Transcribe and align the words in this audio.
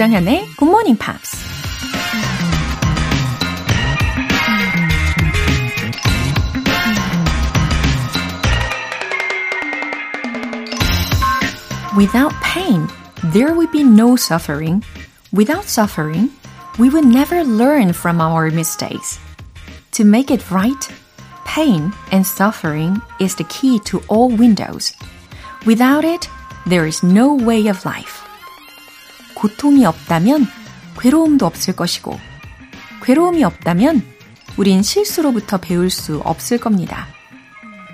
조장현의 0.00 0.48
Good 0.56 0.70
Morning 0.70 0.98
Pops. 0.98 1.44
Without 11.96 12.32
pain, 12.42 12.88
there 13.32 13.54
would 13.54 13.72
be 13.72 13.82
no 13.82 14.16
suffering. 14.16 14.84
Without 15.32 15.64
suffering, 15.64 16.30
we 16.78 16.90
would 16.90 17.06
never 17.06 17.42
learn 17.42 17.92
from 17.92 18.20
our 18.20 18.50
mistakes. 18.50 19.18
To 19.92 20.04
make 20.04 20.30
it 20.30 20.50
right, 20.50 20.88
pain 21.46 21.92
and 22.12 22.26
suffering 22.26 23.00
is 23.18 23.34
the 23.34 23.44
key 23.44 23.78
to 23.86 24.02
all 24.08 24.28
windows. 24.28 24.92
Without 25.64 26.04
it, 26.04 26.28
there 26.66 26.86
is 26.86 27.02
no 27.02 27.32
way 27.34 27.68
of 27.68 27.84
life. 27.86 28.19
고통이 29.41 29.87
없다면 29.87 30.45
괴로움도 30.99 31.47
없을 31.47 31.75
것이고, 31.75 32.15
괴로움이 33.03 33.43
없다면 33.43 34.03
우린 34.55 34.83
실수로부터 34.83 35.57
배울 35.57 35.89
수 35.89 36.21
없을 36.23 36.59
겁니다. 36.59 37.07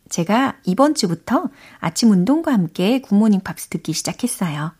제가 0.09 0.59
이번 0.65 0.95
주부터 0.95 1.51
아침 1.81 2.13
운동과 2.13 2.53
함께 2.53 3.01
굿모닝 3.01 3.41
팝스 3.41 3.71
듣기 3.71 3.93
시작했어요. 3.93 4.71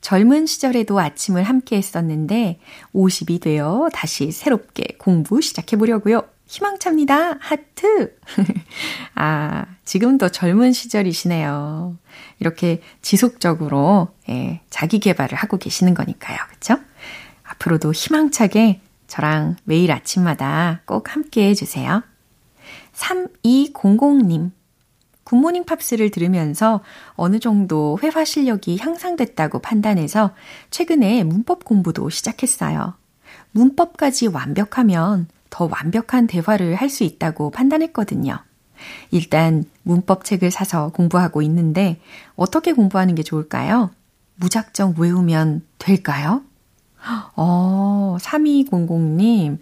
젊은 0.00 0.46
시절에도 0.46 1.00
아침을 1.00 1.42
함께 1.42 1.78
했었는데 1.78 2.60
50이 2.94 3.40
되어 3.40 3.88
다시 3.92 4.30
새롭게 4.30 4.98
공부 4.98 5.40
시작해 5.40 5.76
보려고요. 5.76 6.22
희망찹니다. 6.50 7.36
하트. 7.38 8.16
아, 9.14 9.66
지금도 9.84 10.30
젊은 10.30 10.72
시절이시네요. 10.72 11.96
이렇게 12.40 12.82
지속적으로 13.02 14.08
예, 14.28 14.60
자기 14.68 14.98
개발을 14.98 15.38
하고 15.38 15.58
계시는 15.58 15.94
거니까요. 15.94 16.38
그렇죠? 16.48 16.82
앞으로도 17.44 17.92
희망차게 17.92 18.80
저랑 19.06 19.56
매일 19.62 19.92
아침마다 19.92 20.82
꼭 20.86 21.14
함께 21.14 21.48
해주세요. 21.50 22.02
3200님. 22.94 24.50
굿모닝 25.22 25.64
팝스를 25.64 26.10
들으면서 26.10 26.80
어느 27.14 27.38
정도 27.38 27.96
회화 28.02 28.24
실력이 28.24 28.78
향상됐다고 28.78 29.60
판단해서 29.60 30.34
최근에 30.70 31.22
문법 31.22 31.64
공부도 31.64 32.10
시작했어요. 32.10 32.94
문법까지 33.52 34.26
완벽하면 34.26 35.28
더 35.50 35.68
완벽한 35.70 36.26
대화를 36.26 36.74
할 36.76 36.88
수 36.88 37.04
있다고 37.04 37.50
판단했거든요. 37.50 38.38
일단 39.10 39.64
문법 39.82 40.24
책을 40.24 40.50
사서 40.50 40.90
공부하고 40.90 41.42
있는데 41.42 42.00
어떻게 42.36 42.72
공부하는 42.72 43.14
게 43.14 43.22
좋을까요? 43.22 43.90
무작정 44.36 44.94
외우면 44.98 45.62
될까요? 45.78 46.42
어, 47.36 48.16
3200님, 48.20 49.58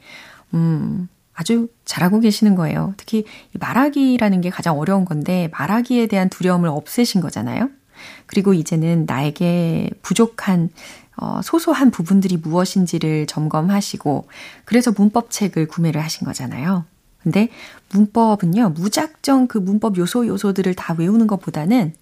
음, 0.55 1.09
아주 1.35 1.69
잘하고 1.85 2.21
계시는 2.21 2.55
거예요. 2.55 2.95
특히 2.97 3.25
말하기라는 3.59 4.41
게 4.41 4.51
가장 4.51 4.79
어려운 4.79 5.05
건데 5.05 5.49
말하기에 5.53 6.07
대한 6.07 6.29
두려움을 6.29 6.69
없애신 6.69 7.21
거잖아요. 7.21 7.71
그리고 8.27 8.55
이제는 8.55 9.05
나에게 9.07 9.91
부족한 10.03 10.71
어, 11.17 11.41
소소한 11.43 11.91
부분들이 11.91 12.37
무엇인지를 12.37 13.27
점검하시고 13.27 14.29
그래서 14.65 14.93
문법책을 14.97 15.67
구매를 15.67 16.03
하신 16.03 16.27
거잖아요. 16.27 16.85
근데 17.23 17.49
문법은요, 17.93 18.71
무작정 18.71 19.49
그 19.49 19.59
문법 19.59 19.99
요소 19.99 20.29
요소들을 20.29 20.75
다 20.75 20.95
외우는 20.97 21.27
것보다는 21.27 21.93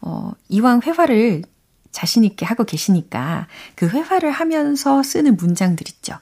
어, 0.00 0.32
이왕 0.48 0.80
회화를 0.82 1.42
자신 1.90 2.24
있게 2.24 2.44
하고 2.44 2.64
계시니까 2.64 3.46
그 3.74 3.88
회화를 3.88 4.30
하면서 4.30 5.02
쓰는 5.02 5.36
문장들 5.36 5.88
있죠. 5.88 6.18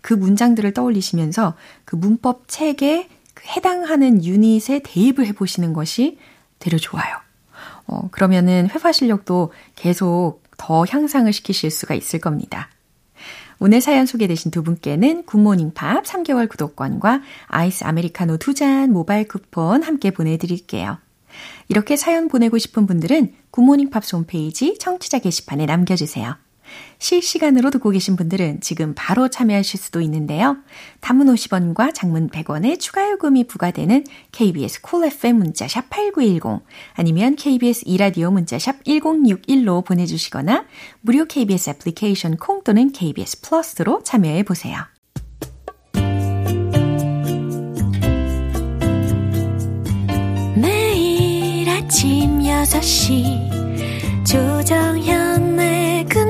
그 0.00 0.14
문장들을 0.14 0.72
떠올리시면서 0.72 1.54
그 1.84 1.96
문법 1.96 2.48
책에 2.48 3.08
그 3.34 3.44
해당하는 3.48 4.24
유닛에 4.24 4.80
대입을 4.82 5.26
해보시는 5.26 5.72
것이 5.72 6.18
되려 6.58 6.78
좋아요. 6.78 7.23
어, 7.86 8.08
그러면은 8.10 8.68
회화 8.70 8.92
실력도 8.92 9.52
계속 9.76 10.42
더 10.56 10.84
향상을 10.88 11.32
시키실 11.32 11.70
수가 11.70 11.94
있을 11.94 12.20
겁니다. 12.20 12.68
오늘 13.60 13.80
사연 13.80 14.04
소개되신 14.06 14.50
두 14.50 14.62
분께는 14.62 15.24
굿모닝 15.26 15.72
팝 15.74 16.04
3개월 16.04 16.48
구독권과 16.48 17.22
아이스 17.46 17.84
아메리카노 17.84 18.36
두 18.38 18.54
잔 18.54 18.92
모바일 18.92 19.28
쿠폰 19.28 19.82
함께 19.82 20.10
보내드릴게요. 20.10 20.98
이렇게 21.68 21.96
사연 21.96 22.28
보내고 22.28 22.58
싶은 22.58 22.86
분들은 22.86 23.34
굿모닝 23.50 23.90
팝스 23.90 24.16
홈페이지 24.16 24.78
청취자 24.78 25.18
게시판에 25.20 25.66
남겨주세요. 25.66 26.36
실시간으로 26.98 27.70
듣고 27.70 27.90
계신 27.90 28.16
분들은 28.16 28.60
지금 28.60 28.94
바로 28.96 29.28
참여하실 29.28 29.78
수도 29.78 30.00
있는데요. 30.00 30.56
단문 31.00 31.26
50원과 31.26 31.92
장문 31.94 32.30
100원의 32.30 32.80
추가 32.80 33.10
요금이 33.10 33.46
부과되는 33.46 34.04
KBS 34.32 34.80
콜 34.80 35.00
cool 35.00 35.12
FM 35.12 35.36
문자샵 35.36 35.90
8910 35.90 36.64
아니면 36.94 37.36
KBS 37.36 37.82
이라디오 37.86 38.30
문자샵 38.30 38.84
1061로 38.84 39.84
보내주시거나 39.84 40.64
무료 41.00 41.26
KBS 41.26 41.70
애플리케이션 41.70 42.36
콩 42.36 42.62
또는 42.64 42.92
KBS 42.92 43.42
플러스로 43.42 44.02
참여해 44.02 44.44
보세요. 44.44 44.78
매일 50.56 51.68
아침 51.68 52.40
6시 52.40 53.54
조정현의 54.24 55.83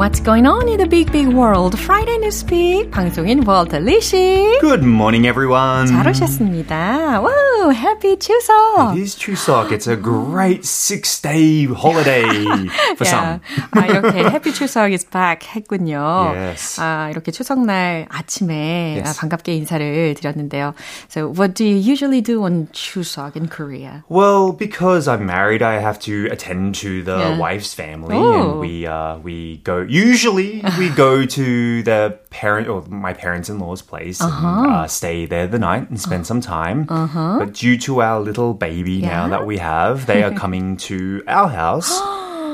What's 0.00 0.16
What's 0.16 0.20
going 0.20 0.46
on 0.46 0.68
in 0.68 0.78
the 0.78 0.86
big 0.86 1.10
big 1.12 1.28
world? 1.28 1.78
Friday 1.78 2.16
Newspeak 2.18 2.90
방송인 2.90 3.44
월터 3.46 3.78
리씨. 3.80 4.58
Good 4.60 4.82
morning, 4.82 5.26
everyone. 5.26 5.86
잘 5.86 6.08
오셨습니다. 6.08 7.20
Wow, 7.20 7.70
happy 7.70 8.16
추석. 8.16 8.94
It 8.96 9.02
is 9.02 9.14
Chuseok. 9.16 9.72
It's 9.72 9.86
a 9.86 9.96
great 9.96 10.64
six-day 10.64 11.66
holiday 11.66 12.24
for 12.96 13.04
yeah. 13.04 13.10
some. 13.10 13.40
아, 13.72 13.86
이렇게 13.86 14.20
happy 14.24 14.52
추석 14.52 14.92
is 14.92 15.04
back 15.04 15.44
했군요. 15.54 16.32
Yes. 16.34 16.80
아, 16.80 17.10
이렇게 17.10 17.30
추석날 17.30 18.06
아침에 18.08 19.02
Yes. 19.02 19.18
아, 19.18 19.20
반갑게 19.20 19.54
인사를 19.54 20.14
드렸는데요. 20.14 20.74
So, 21.08 21.28
what 21.28 21.54
do 21.54 21.64
you 21.64 21.76
usually 21.76 22.22
do 22.22 22.42
on 22.44 22.68
추석 22.72 23.36
in 23.36 23.48
Korea? 23.48 24.04
Well, 24.08 24.52
because 24.52 25.08
I'm 25.08 25.26
married, 25.26 25.62
I 25.62 25.78
have 25.80 25.98
to 26.06 26.28
attend 26.30 26.76
to 26.80 27.02
the 27.02 27.18
Yeah. 27.18 27.38
wife's 27.38 27.74
family, 27.74 28.16
Oh. 28.16 28.32
and 28.32 28.60
we 28.60 28.86
uh, 28.86 29.18
we 29.22 29.60
go. 29.64 29.84
Usually, 29.90 30.62
we 30.78 30.88
go 30.90 31.26
to 31.26 31.82
the 31.82 32.18
parent 32.30 32.68
or 32.68 32.82
my 32.88 33.12
parents-in-law's 33.12 33.82
place 33.82 34.20
and 34.20 34.30
uh, 34.32 34.86
stay 34.86 35.26
there 35.26 35.46
the 35.46 35.58
night 35.58 35.90
and 35.90 36.00
spend 36.00 36.26
some 36.26 36.40
time. 36.40 36.84
But 36.86 37.52
due 37.54 37.76
to 37.88 38.00
our 38.02 38.20
little 38.20 38.54
baby 38.54 39.00
now 39.02 39.24
Yeah. 39.26 39.28
that 39.38 39.46
we 39.46 39.58
have, 39.58 40.06
they 40.06 40.22
are 40.22 40.32
coming 40.32 40.76
to 40.88 41.22
our 41.26 41.48
house 41.48 41.90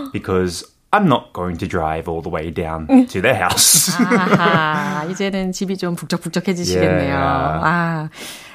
because. 0.13 0.65
I'm 0.95 1.09
not 1.09 1.33
going 1.33 1.57
to 1.57 1.67
drive 1.67 2.05
all 2.07 2.21
the 2.21 2.29
way 2.29 2.51
down 2.53 2.85
to 3.09 3.23
their 3.23 3.33
house. 3.35 3.89
아하, 3.97 5.07
이제는 5.09 5.53
집이 5.53 5.79
좀 5.79 5.97
북적북적해지시겠네요. 5.97 7.09
Yeah. 7.09 7.65
아, 7.65 8.11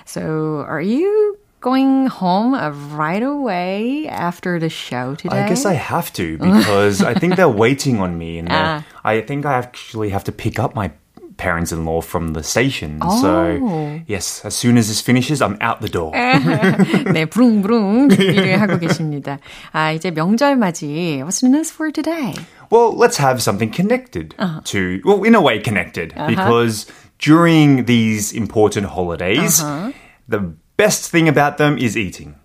so 0.05 0.63
are 0.69 0.79
you 0.79 1.35
going 1.61 2.07
home 2.07 2.53
uh, 2.53 2.69
right 2.95 3.23
away 3.23 4.07
after 4.07 4.59
the 4.59 4.69
show 4.69 5.15
today? 5.15 5.43
I 5.43 5.47
guess 5.49 5.65
I 5.65 5.73
have 5.73 6.13
to 6.13 6.37
because 6.37 7.01
I 7.01 7.13
think 7.13 7.35
they're 7.35 7.49
waiting 7.49 7.99
on 7.99 8.17
me, 8.17 8.39
and 8.39 8.47
they're- 8.47 8.83
Ah. 8.83 8.85
I 9.03 9.21
think 9.21 9.45
I 9.45 9.53
actually 9.57 10.09
have 10.09 10.23
to 10.25 10.31
pick 10.31 10.59
up 10.59 10.75
my 10.75 10.91
parents-in-law 11.37 12.01
from 12.01 12.33
the 12.33 12.41
station. 12.41 12.97
Oh. 13.01 13.21
So 13.21 14.01
yes, 14.07 14.41
as 14.43 14.55
soon 14.55 14.77
as 14.77 14.87
this 14.87 15.01
finishes, 15.01 15.41
I'm 15.41 15.57
out 15.61 15.81
the 15.81 15.89
door. 15.89 16.11
네, 16.13 17.25
부릉부릉 17.29 18.09
준비를 18.09 18.57
하고 18.59 18.79
계십니다. 18.79 19.37
아, 19.71 19.91
이제 19.93 20.09
명절 20.11 20.55
맞이. 20.57 21.21
What's 21.21 21.41
the 21.41 21.49
news 21.49 21.69
for 21.71 21.91
today? 21.91 22.33
well, 22.71 22.91
let's 22.91 23.17
have 23.17 23.41
something 23.41 23.69
connected 23.71 24.33
Uh-huh. 24.39 24.61
to, 24.65 24.99
well, 25.05 25.23
in 25.23 25.35
a 25.35 25.41
way 25.41 25.59
connected, 25.59 26.13
because 26.27 26.85
during 27.19 27.85
these 27.85 28.33
important 28.33 28.87
holidays, 28.87 29.61
Uh-huh. 29.63 29.91
the 30.27 30.53
best 30.81 31.09
thing 31.09 31.27
about 31.27 31.57
them 31.57 31.77
is 31.77 31.97
eating. 31.97 32.35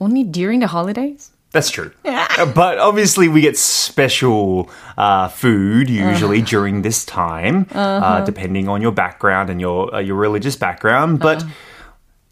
Only 0.00 0.24
during 0.24 0.60
the 0.60 0.66
holidays? 0.66 1.30
That's 1.52 1.70
true. 1.70 1.92
Uh, 2.04 2.46
but 2.46 2.78
obviously, 2.78 3.28
we 3.28 3.40
get 3.40 3.56
special 3.56 4.68
uh, 4.98 5.28
food 5.28 5.88
usually 5.88 6.42
during 6.42 6.82
this 6.82 7.04
time, 7.04 7.68
uh, 7.70 8.24
depending 8.24 8.68
on 8.68 8.82
your 8.82 8.90
background 8.90 9.50
and 9.50 9.60
your 9.60 9.94
uh, 9.94 10.00
your 10.00 10.16
religious 10.16 10.56
background. 10.56 11.20
But 11.20 11.44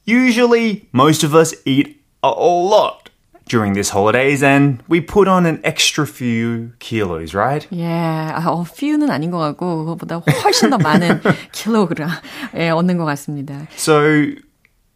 usually, 0.05 0.89
most 0.91 1.23
of 1.23 1.37
us 1.37 1.55
eat 1.65 2.03
a, 2.25 2.35
a 2.35 2.51
lot 2.67 3.11
during 3.47 3.75
these 3.75 3.91
holidays, 3.91 4.43
and 4.43 4.83
we 4.89 5.01
put 5.01 5.29
on 5.29 5.47
an 5.47 5.61
extra 5.63 6.07
few 6.07 6.73
kilos, 6.81 7.33
right? 7.35 7.67
예, 7.73 7.87
아, 7.87 8.43
어, 8.47 8.65
few는 8.65 9.11
아닌 9.11 9.31
것 9.31 9.39
같고, 9.39 9.85
그거보다 9.85 10.23
훨씬 10.43 10.71
더 10.71 10.79
많은 10.79 11.21
킬로그램, 11.53 12.09
예, 12.57 12.71
얻는 12.71 12.99
것 12.99 13.05
같습니다. 13.05 13.69
So, 13.77 14.35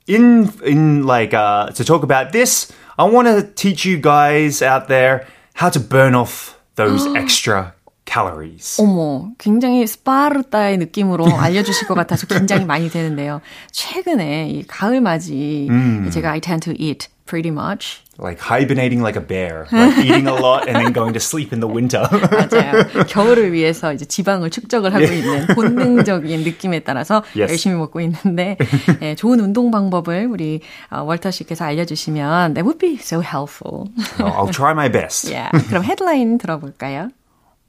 in 0.07 0.51
in 0.65 1.07
like 1.07 1.35
uh, 1.35 1.71
to 1.71 1.85
talk 1.85 2.03
about 2.03 2.33
this, 2.33 2.73
I 2.99 3.05
want 3.05 3.29
to 3.29 3.43
teach 3.43 3.85
you 3.85 3.99
guys 4.01 4.63
out 4.63 4.89
there 4.89 5.27
how 5.55 5.69
to 5.71 5.81
burn 5.81 6.15
off 6.15 6.57
those 6.77 7.07
extra 7.15 7.75
calories. 8.05 8.77
어머, 8.81 9.33
굉장히 9.39 9.87
스파르타의 9.87 10.79
느낌으로 10.79 11.27
알려주실 11.27 11.89
것 11.89 11.95
같아서 11.95 12.27
긴장이 12.27 12.65
많이 12.65 12.89
되는데요. 12.89 13.41
최근에 13.73 14.49
이 14.51 14.67
가을 14.67 15.01
맞이 15.01 15.69
제가 16.13 16.31
I 16.31 16.41
tend 16.41 16.65
to 16.65 16.75
eat 16.79 17.09
pretty 17.27 17.51
much. 17.51 18.03
Like 18.21 18.41
hibernating 18.41 19.03
like 19.03 19.15
a 19.15 19.21
bear, 19.21 19.67
like 19.71 19.99
eating 19.99 20.27
a 20.27 20.33
lot 20.33 20.67
and 20.67 20.75
then 20.75 20.95
going 20.95 21.13
to 21.13 21.21
sleep 21.21 21.53
in 21.53 21.61
the 21.61 21.69
winter. 21.69 22.01
맞아요. 22.11 23.05
겨울을 23.07 23.53
위해서 23.53 23.93
이제 23.93 24.07
지방을 24.07 24.49
축적을 24.49 24.95
하고 24.95 25.05
있는 25.05 25.47
본능적인 25.55 26.41
느낌에 26.43 26.81
따라서 26.81 27.23
Yes. 27.37 27.51
열심히 27.53 27.77
먹고 27.77 28.01
있는데 28.01 28.57
예, 29.03 29.15
좋은 29.17 29.39
운동 29.41 29.71
방법을 29.71 30.29
우리 30.31 30.61
어, 30.91 31.03
월터 31.03 31.31
씨께서 31.31 31.67
알려주시면 31.67 32.55
that 32.55 32.65
would 32.65 32.79
be 32.79 32.95
so 32.97 33.21
helpful. 33.21 33.91
I'll, 34.17 34.47
I'll 34.49 34.51
try 34.51 34.73
my 34.73 34.89
best. 34.91 35.29
yeah. 35.31 35.51
그럼 35.69 35.85
헤드라인 35.85 36.39
들어볼까요? 36.39 37.11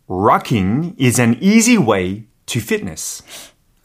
Rocking 0.08 0.96
is 0.98 1.20
an 1.20 1.36
easy 1.42 1.78
way 1.78 2.24
to 2.46 2.62
fitness. 2.62 3.22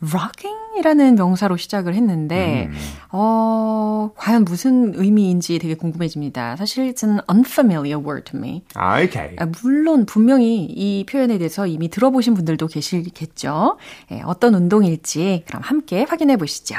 Rocking이라는 0.02 1.16
명사로 1.16 1.58
시작을 1.58 1.96
했는데, 1.96 2.70
어, 3.12 4.12
과연 4.16 4.46
무슨 4.46 4.94
의미인지 4.96 5.58
되게 5.60 5.74
궁금해집니다. 5.74 6.56
사실 6.56 6.92
it's 6.94 7.04
an 7.04 7.20
unfamiliar 7.32 8.00
word 8.00 8.32
to 8.32 8.40
me. 8.40 8.62
Ah, 8.76 9.04
Okay. 9.04 9.36
아, 9.40 9.46
물론 9.64 10.06
분명히 10.06 10.66
이 10.66 11.04
표현에 11.06 11.38
대해서 11.38 11.66
이미 11.66 11.90
들어보신 11.90 12.36
분들도 12.36 12.68
계시겠죠. 12.68 13.78
예, 14.12 14.22
어떤 14.26 14.54
운동일지 14.54 15.44
그럼 15.48 15.62
함께 15.64 16.06
확인해 16.08 16.38
보시죠. 16.38 16.76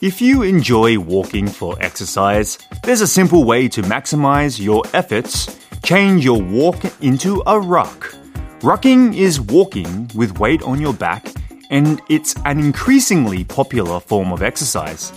If 0.00 0.20
you 0.22 0.42
enjoy 0.42 0.96
walking 0.96 1.48
for 1.48 1.76
exercise, 1.80 2.56
there's 2.84 3.00
a 3.02 3.06
simple 3.06 3.44
way 3.44 3.68
to 3.68 3.82
maximize 3.82 4.58
your 4.64 4.82
efforts. 4.94 5.48
Change 5.87 6.23
your 6.25 6.41
walk 6.41 6.79
into 7.01 7.41
a 7.45 7.59
rock. 7.59 8.15
Rocking 8.61 9.13
is 9.13 9.41
walking 9.41 10.07
with 10.15 10.39
weight 10.39 10.63
on 10.63 10.79
your 10.79 10.93
back, 10.93 11.27
and 11.69 11.99
it's 12.09 12.33
an 12.45 12.59
increasingly 12.59 13.43
popular 13.43 13.99
form 13.99 14.31
of 14.31 14.41
exercise. 14.41 15.11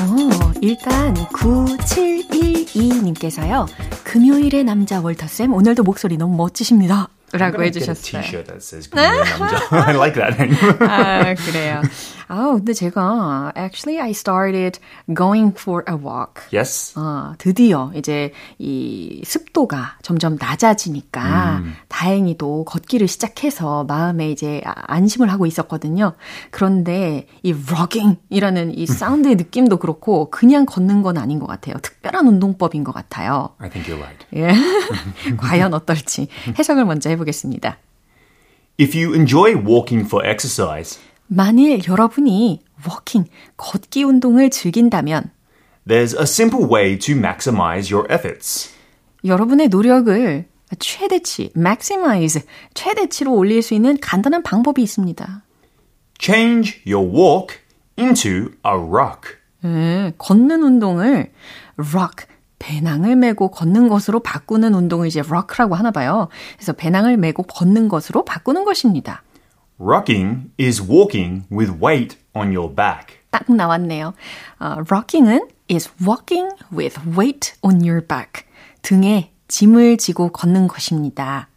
어, 0.00 0.52
일단 0.60 1.14
9712님께서요. 1.32 3.66
금요일의 4.04 4.62
남자 4.64 5.00
월터쌤 5.00 5.52
오늘도 5.52 5.82
목소리 5.82 6.16
너무 6.16 6.36
멋지십니다. 6.36 7.08
라고 7.32 7.58
Get 7.58 7.62
a 7.62 7.66
해주셨어요. 7.66 8.22
T-shirt 8.22 8.46
that 8.46 8.62
says 8.62 8.88
"금요일 8.88 9.24
남자." 9.24 9.58
I 9.72 9.96
like 9.96 10.14
that 10.14 10.36
name. 10.40 10.54
아, 10.88 11.34
그래요. 11.34 11.82
아, 12.33 12.53
근데 12.55 12.71
제가 12.71 13.51
actually 13.57 14.01
I 14.01 14.11
started 14.11 14.79
going 15.13 15.53
for 15.59 15.83
a 15.89 15.95
walk. 15.95 16.43
yes. 16.53 16.97
어, 16.97 17.33
드디어 17.37 17.91
이제 17.93 18.31
이 18.57 19.21
습도가 19.25 19.97
점점 20.01 20.37
낮아지니까 20.39 21.61
다행히도 21.89 22.63
걷기를 22.63 23.09
시작해서 23.09 23.83
마음에 23.83 24.31
이제 24.31 24.61
아- 24.63 24.73
안심을 24.87 25.29
하고 25.29 25.45
있었거든요. 25.45 26.13
그런데 26.51 27.27
이 27.43 27.51
rocking이라는 27.53 28.77
이 28.77 28.85
사운드의 28.85 29.35
느낌도 29.35 29.75
그렇고 29.77 30.29
그냥 30.31 30.65
걷는 30.65 31.01
건 31.01 31.17
아닌 31.17 31.37
것 31.37 31.47
같아요. 31.47 31.75
특별한 31.81 32.25
운동법인 32.27 32.85
것 32.85 32.93
같아요. 32.93 33.49
I 33.57 33.69
think 33.69 33.93
you're 33.93 33.99
right. 34.01 34.25
예. 34.37 34.55
과연 35.35 35.73
어떨지 35.73 36.29
해석을 36.57 36.85
먼저 36.85 37.09
해보겠습니다. 37.09 37.77
If 38.79 38.97
you 38.97 39.13
enjoy 39.13 39.53
walking 39.53 40.05
for 40.07 40.25
exercise, 40.25 40.97
만일 41.33 41.79
여러분이 41.87 42.59
워킹, 42.85 43.23
걷기 43.55 44.03
운동을 44.03 44.49
즐긴다면 44.49 45.31
there's 45.87 46.13
a 46.13 46.23
simple 46.23 46.67
way 46.69 46.99
to 46.99 47.15
maximize 47.15 47.89
your 47.89 48.05
efforts. 48.13 48.69
여러분의 49.23 49.69
노력을 49.69 50.45
최대치, 50.77 51.53
maximize, 51.55 52.41
최대치로 52.73 53.33
올릴 53.33 53.61
수 53.61 53.73
있는 53.73 53.97
간단한 54.01 54.43
방법이 54.43 54.83
있습니다. 54.83 55.43
Change 56.19 56.81
your 56.85 57.09
walk 57.09 57.59
into 57.97 58.51
a 58.67 58.75
rock. 58.75 59.37
예, 59.63 60.13
걷는 60.17 60.63
운동을 60.63 61.31
rock, 61.77 62.27
배낭을 62.59 63.15
메고 63.15 63.49
걷는 63.49 63.87
것으로 63.87 64.19
바꾸는 64.19 64.73
운동을 64.73 65.07
이제 65.07 65.21
rock라고 65.21 65.75
하나 65.75 65.91
봐요. 65.91 66.27
그래서 66.57 66.73
배낭을 66.73 67.15
메고 67.15 67.43
걷는 67.43 67.87
것으로 67.87 68.25
바꾸는 68.25 68.65
것입니다. 68.65 69.23
Rocking 69.80 70.50
is 70.58 70.80
walking 70.80 71.44
with 71.50 71.78
weight 71.80 72.16
on 72.34 72.52
your 72.52 72.74
back. 72.74 73.18
딱 73.30 73.44
나왔네요. 73.48 74.14
어, 74.58 74.76
rocking은 74.90 75.48
is 75.70 75.90
walking 76.02 76.48
with 76.72 76.98
weight 77.16 77.54
on 77.62 77.84
your 77.84 78.00
back. 78.00 78.44
등에 78.82 79.32
짐을 79.48 79.98
지고 79.98 80.30
걷는 80.30 80.68
것입니다. 80.68 81.48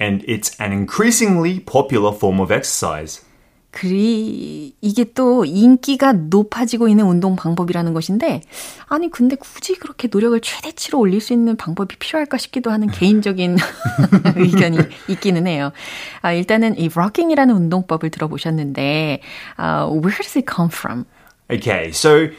And 0.00 0.24
it's 0.26 0.60
an 0.60 0.72
increasingly 0.72 1.60
popular 1.60 2.12
form 2.12 2.40
of 2.40 2.52
exercise. 2.52 3.22
그리 3.71 4.73
이게 4.81 5.05
또 5.13 5.45
인기가 5.45 6.11
높아지고 6.11 6.87
있는 6.87 7.05
운동 7.05 7.35
방법이라는 7.35 7.93
것인데 7.93 8.41
아니 8.87 9.11
근데 9.11 9.35
굳이 9.35 9.75
그렇게 9.75 10.07
노력을 10.11 10.39
최대치로 10.41 10.99
올릴 10.99 11.21
수 11.21 11.33
있는 11.33 11.55
방법이 11.55 11.95
필요할까 11.97 12.37
싶기도 12.37 12.71
하는 12.71 12.87
개인적인 12.87 13.57
의견이 14.35 14.79
있기는 15.09 15.45
해요. 15.45 15.71
아, 16.21 16.33
일단은 16.33 16.79
이 16.79 16.89
rocking이라는 16.93 17.53
운동법을 17.53 18.09
들어보셨는데 18.09 19.21
아, 19.57 19.87
where 19.87 20.17
does 20.17 20.37
it 20.37 20.45
come 20.51 20.69
from? 20.71 21.05
Okay, 21.51 21.89
so 21.89 22.29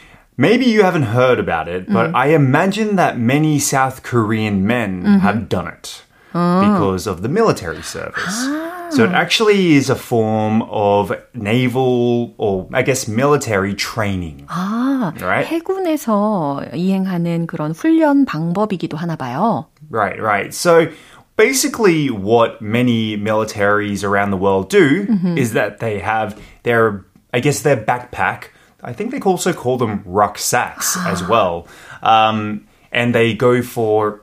Maybe 0.41 0.65
you 0.65 0.85
haven't 0.85 1.13
heard 1.13 1.39
about 1.39 1.69
it, 1.69 1.93
but 1.93 2.15
I 2.15 2.29
imagine 2.29 2.97
that 2.97 3.19
many 3.19 3.59
South 3.59 4.03
Korean 4.03 4.67
men 4.67 5.05
have 5.21 5.51
done 5.51 5.69
it 5.69 6.03
because 6.33 7.07
of 7.07 7.21
the 7.21 7.29
military 7.29 7.83
service. 7.83 8.49
So 8.92 9.04
it 9.04 9.12
actually 9.12 9.74
is 9.74 9.90
a 9.90 9.96
form 9.96 10.62
of 10.64 11.12
naval 11.34 12.34
or 12.38 12.68
I 12.74 12.82
guess 12.84 13.08
military 13.08 13.74
training. 13.74 14.46
아, 14.48 15.12
Right. 15.22 15.46
해군에서 15.48 16.64
이행하는 16.74 17.48
그런 17.48 17.72
훈련 17.72 18.26
방법이기도 18.26 18.96
하나 18.98 19.16
봐요. 19.16 19.66
Right, 19.90 20.20
right. 20.22 20.54
So 20.54 20.88
basically 21.36 22.10
what 22.10 22.62
many 22.62 23.18
militaries 23.18 24.04
around 24.04 24.32
the 24.32 24.38
world 24.38 24.70
do 24.70 25.08
is 25.36 25.54
that 25.54 25.80
they 25.80 26.00
have 26.00 26.40
their 26.64 27.04
I 27.34 27.40
guess 27.42 27.62
their 27.64 27.76
backpack. 27.76 28.54
I 28.82 28.94
think 28.94 29.12
they 29.12 29.20
also 29.20 29.52
call 29.52 29.78
them 29.78 30.04
rucksacks 30.06 30.96
as 31.06 31.22
well. 31.28 31.68
Um, 32.02 32.68
and 32.94 33.14
they 33.14 33.34
go 33.34 33.62
for 33.62 34.22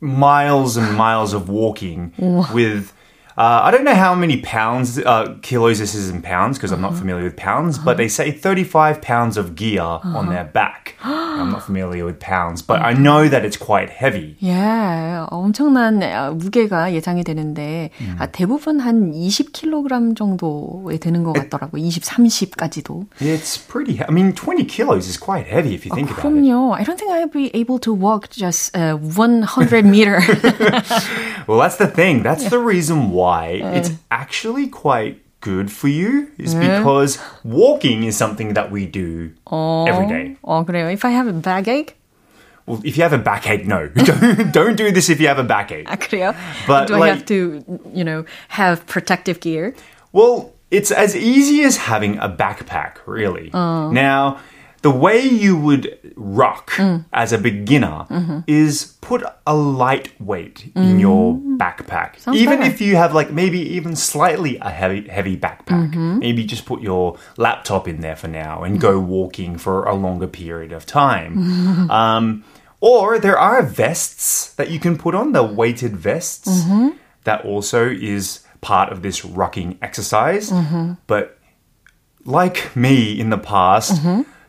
miles 0.00 0.76
and 0.76 0.94
miles 0.96 1.32
of 1.32 1.48
walking 1.48 2.12
with 2.54 2.92
uh, 3.36 3.60
I 3.62 3.70
don't 3.70 3.84
know 3.84 3.94
how 3.94 4.16
many 4.16 4.38
pounds, 4.42 4.98
uh, 4.98 5.36
kilos 5.42 5.78
this 5.78 5.94
is 5.94 6.10
in 6.10 6.22
pounds 6.22 6.58
because 6.58 6.72
I'm 6.72 6.80
not 6.80 6.96
familiar 6.96 7.22
with 7.22 7.36
pounds, 7.36 7.78
but 7.78 7.96
they 7.96 8.08
say 8.08 8.32
35 8.32 9.00
pounds 9.00 9.36
of 9.36 9.54
gear 9.54 9.82
on 9.82 10.28
their 10.28 10.42
back. 10.44 10.96
I'm 11.04 11.52
not 11.52 11.62
familiar 11.62 12.04
with 12.04 12.18
pounds, 12.18 12.62
but 12.62 12.82
I 12.82 12.94
know 12.94 13.28
that 13.28 13.44
it's 13.44 13.56
quite 13.56 13.90
heavy. 13.90 14.34
예, 14.42 15.24
엄청난 15.30 16.02
아, 16.02 16.32
무게가 16.32 16.92
예상이 16.92 17.22
되는데 17.22 17.90
아, 18.18 18.26
대부분 18.26 18.80
한 18.80 19.12
20kg 19.12 20.16
정도에 20.16 20.98
되는 20.98 21.22
것 21.22 21.32
같더라고요. 21.34 21.80
20, 21.80 22.02
30까지도. 22.02 23.06
It's 23.20 23.56
pretty. 23.56 23.98
he- 23.98 24.02
I 24.02 24.10
mean, 24.10 24.32
20 24.34 24.64
kilos 24.66 25.06
is 25.06 25.16
quite 25.16 25.46
heavy 25.46 25.74
if 25.76 25.86
you 25.86 25.94
think 25.94 26.10
about 26.10 26.26
it. 26.26 26.42
그럼요. 26.42 26.74
I 26.74 26.82
don't 26.82 26.98
think 26.98 27.12
I'll 27.12 27.30
be 27.30 27.52
able 27.54 27.78
to 27.86 27.94
walk 27.94 28.30
just 28.30 28.76
uh, 28.76 28.96
100 28.96 29.84
meter. 29.86 30.18
Well, 31.46 31.60
that's 31.60 31.76
the 31.76 31.86
thing. 31.86 32.24
That's 32.24 32.50
the 32.50 32.58
reason 32.58 33.10
why 33.10 33.21
it's 33.62 33.90
actually 34.10 34.68
quite 34.68 35.20
good 35.40 35.70
for 35.70 35.88
you, 35.88 36.28
is 36.38 36.54
because 36.54 37.18
walking 37.44 38.02
is 38.04 38.16
something 38.16 38.54
that 38.54 38.70
we 38.70 38.86
do 38.86 39.32
every 39.50 40.06
day. 40.06 40.36
어, 40.42 40.64
그래요. 40.66 40.92
If 40.92 41.04
I 41.04 41.10
have 41.10 41.28
a 41.28 41.32
backache? 41.32 41.94
Well, 42.66 42.80
if 42.84 42.96
you 42.98 43.02
have 43.02 43.14
a 43.14 43.18
backache, 43.18 43.64
no, 43.66 43.88
don't, 43.88 44.52
don't 44.52 44.76
do 44.76 44.90
this 44.92 45.08
if 45.08 45.20
you 45.20 45.28
have 45.28 45.38
a 45.38 45.44
backache. 45.44 45.86
아, 45.86 45.96
그래요? 45.96 46.34
But, 46.66 46.88
Do 46.88 46.96
I 46.96 46.98
like- 46.98 47.14
have 47.14 47.24
to, 47.26 47.64
you 47.94 48.04
know, 48.04 48.24
have 48.48 48.84
protective 48.86 49.40
gear? 49.40 49.74
Well, 50.12 50.52
it's 50.70 50.90
as 50.90 51.16
easy 51.16 51.62
as 51.62 51.78
having 51.78 52.18
a 52.18 52.28
backpack, 52.28 52.96
really. 53.06 53.48
Now, 53.54 54.38
the 54.83 54.91
way 54.91 55.21
you 55.21 55.57
would 55.57 56.13
rock 56.15 56.71
mm. 56.71 57.05
as 57.13 57.31
a 57.31 57.37
beginner 57.37 58.05
mm-hmm. 58.09 58.39
is 58.47 58.97
put 58.99 59.23
a 59.47 59.55
light 59.55 60.19
weight 60.21 60.71
in 60.75 60.97
mm. 60.97 60.99
your 60.99 61.35
backpack. 61.57 62.19
Sounds 62.19 62.37
even 62.37 62.59
better. 62.59 62.71
if 62.71 62.81
you 62.81 62.97
have 62.97 63.15
like 63.15 63.31
maybe 63.31 63.59
even 63.59 63.95
slightly 63.95 64.57
a 64.57 64.69
heavy 64.69 65.07
heavy 65.07 65.37
backpack. 65.37 65.91
Mm-hmm. 65.91 66.19
Maybe 66.19 66.43
just 66.43 66.65
put 66.65 66.81
your 66.81 67.17
laptop 67.37 67.87
in 67.87 68.01
there 68.01 68.17
for 68.17 68.27
now 68.27 68.63
and 68.63 68.79
go 68.79 68.99
mm. 68.99 69.05
walking 69.05 69.57
for 69.57 69.85
a 69.85 69.95
longer 69.95 70.27
period 70.27 70.73
of 70.73 70.85
time. 70.85 71.89
um, 71.89 72.43
or 72.81 73.17
there 73.17 73.39
are 73.39 73.63
vests 73.63 74.53
that 74.55 74.69
you 74.69 74.79
can 74.79 74.97
put 74.97 75.15
on, 75.15 75.31
the 75.31 75.43
weighted 75.43 75.95
vests. 75.95 76.65
Mm-hmm. 76.65 76.97
That 77.23 77.45
also 77.45 77.89
is 77.89 78.45
part 78.59 78.91
of 78.91 79.01
this 79.01 79.23
rocking 79.23 79.77
exercise. 79.81 80.51
But 81.07 81.39
like 82.25 82.75
me 82.75 83.17
in 83.17 83.29
the 83.29 83.37
past, 83.37 84.03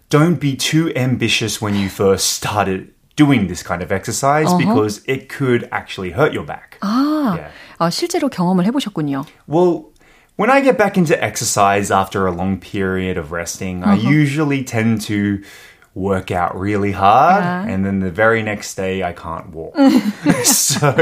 don't 0.09 0.39
be 0.39 0.55
too 0.55 0.91
ambitious 0.95 1.61
when 1.61 1.75
you 1.75 1.89
first 1.89 2.31
started 2.33 2.91
doing 3.15 3.47
this 3.47 3.61
kind 3.61 3.81
of 3.81 3.91
exercise 3.91 4.51
because 4.55 5.01
it 5.05 5.27
could 5.29 5.67
actually 5.71 6.11
hurt 6.11 6.33
your 6.33 6.43
back. 6.45 6.77
Yeah. 6.81 7.51
어, 7.79 7.89
실제로 7.89 8.29
경험을 8.29 8.65
해보셨군요. 8.65 9.25
Well, 9.47 9.91
when 10.37 10.49
I 10.49 10.61
get 10.61 10.77
back 10.77 10.97
into 10.97 11.15
exercise 11.21 11.91
after 11.91 12.25
a 12.27 12.31
long 12.31 12.59
period 12.59 13.17
of 13.17 13.31
resting, 13.31 13.83
I 13.83 13.95
usually 13.95 14.63
tend 14.63 15.01
to 15.07 15.39
work 15.95 16.31
out 16.31 16.57
really 16.57 16.91
hard 16.93 17.43
and 17.43 17.85
then 17.85 17.99
the 17.99 18.09
very 18.11 18.41
next 18.41 18.75
day 18.75 19.03
I 19.03 19.11
can't 19.11 19.51
walk. 19.53 19.75
so, 20.45 20.95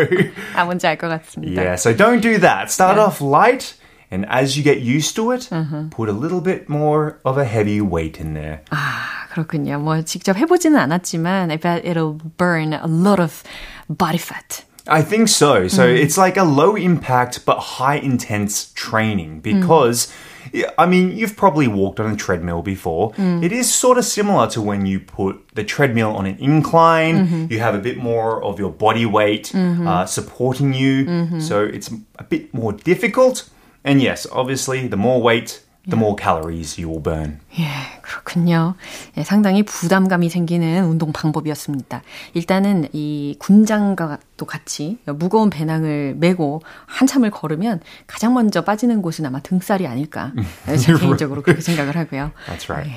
아, 0.56 0.66
뭔지 0.66 0.88
알 0.88 0.98
것 0.98 1.08
같습니다. 1.10 1.62
yeah, 1.62 1.76
so 1.76 1.94
don't 1.94 2.20
do 2.22 2.40
that. 2.40 2.72
Start 2.72 2.98
off 2.98 3.22
light 3.22 3.76
and 4.12 4.26
as 4.30 4.58
you 4.58 4.64
get 4.64 4.80
used 4.80 5.16
to 5.18 5.32
it, 5.32 5.50
put 5.92 6.10
a 6.10 6.14
little 6.14 6.42
bit 6.42 6.70
more 6.70 7.20
of 7.26 7.38
a 7.38 7.46
heavy 7.46 7.82
weight 7.82 8.20
in 8.20 8.34
there. 8.34 8.62
아, 8.72 9.28
그렇군요. 9.32 9.80
뭐 9.80 10.02
직접 10.04 10.38
해보지는 10.38 10.80
않았지만 10.80 11.52
I 11.52 11.58
bet 11.58 11.86
it'll 11.86 12.18
burn 12.38 12.74
a 12.74 12.88
lot 12.88 13.20
of 13.20 13.44
body 13.90 14.18
fat. 14.18 14.64
I 14.90 15.02
think 15.02 15.28
so. 15.28 15.68
So 15.68 15.84
it's 15.86 16.18
like 16.18 16.38
a 16.38 16.46
low 16.46 16.78
impact 16.78 17.46
but 17.46 17.58
high 17.78 17.98
intense 17.98 18.72
training 18.74 19.42
because, 19.42 20.08
yeah, 20.54 20.72
I 20.78 20.86
mean, 20.86 21.12
you've 21.12 21.36
probably 21.36 21.68
walked 21.68 22.00
on 22.00 22.10
a 22.10 22.16
treadmill 22.16 22.62
before. 22.62 23.12
It 23.18 23.52
is 23.52 23.68
sort 23.68 23.98
of 23.98 24.06
similar 24.06 24.48
to 24.52 24.62
when 24.62 24.86
you 24.86 25.02
put 25.02 25.44
the 25.56 25.66
treadmill 25.66 26.16
on 26.16 26.26
an 26.26 26.38
incline. 26.40 27.50
You 27.52 27.60
have 27.60 27.76
a 27.76 27.80
bit 27.80 27.98
more 27.98 28.42
of 28.42 28.60
your 28.60 28.72
body 28.72 29.06
weight 29.06 29.54
uh, 29.54 30.06
supporting 30.06 30.74
you. 30.74 31.42
So 31.42 31.66
it's 31.66 31.92
a 32.18 32.24
bit 32.24 32.54
more 32.54 32.72
difficult. 32.72 33.50
And 33.85 34.01
yes, 34.03 34.27
obviously, 34.31 34.89
the 34.89 34.97
more 34.97 35.21
weight, 35.21 35.61
the 35.89 35.97
more 35.99 36.15
calories 36.17 36.79
you 36.81 36.89
will 36.89 37.03
burn. 37.03 37.41
예, 37.59 37.67
그렇군요. 38.03 38.75
예, 39.17 39.25
상당히 39.25 39.65
부담감이 39.65 40.29
생기는 40.29 40.85
운동 40.85 41.11
방법이었습니다. 41.12 42.03
일단은 42.35 42.87
이 42.93 43.35
군장과도 43.41 44.47
같이 44.47 44.99
무거운 45.07 45.51
배낭을 45.51 46.15
메고 46.19 46.62
한참을 46.87 47.33
걸으면 47.33 47.81
가장 48.07 48.35
먼저 48.35 48.62
빠지는 48.62 49.03
곳은 49.03 49.27
아마 49.27 49.41
등살이 49.41 49.89
아닐까. 49.89 50.33
제 50.79 50.95
개인적으로 50.95 51.43
그렇게 51.43 51.61
생각을 51.61 51.97
하고요. 51.97 52.31
That's 52.47 52.71
right. 52.71 52.89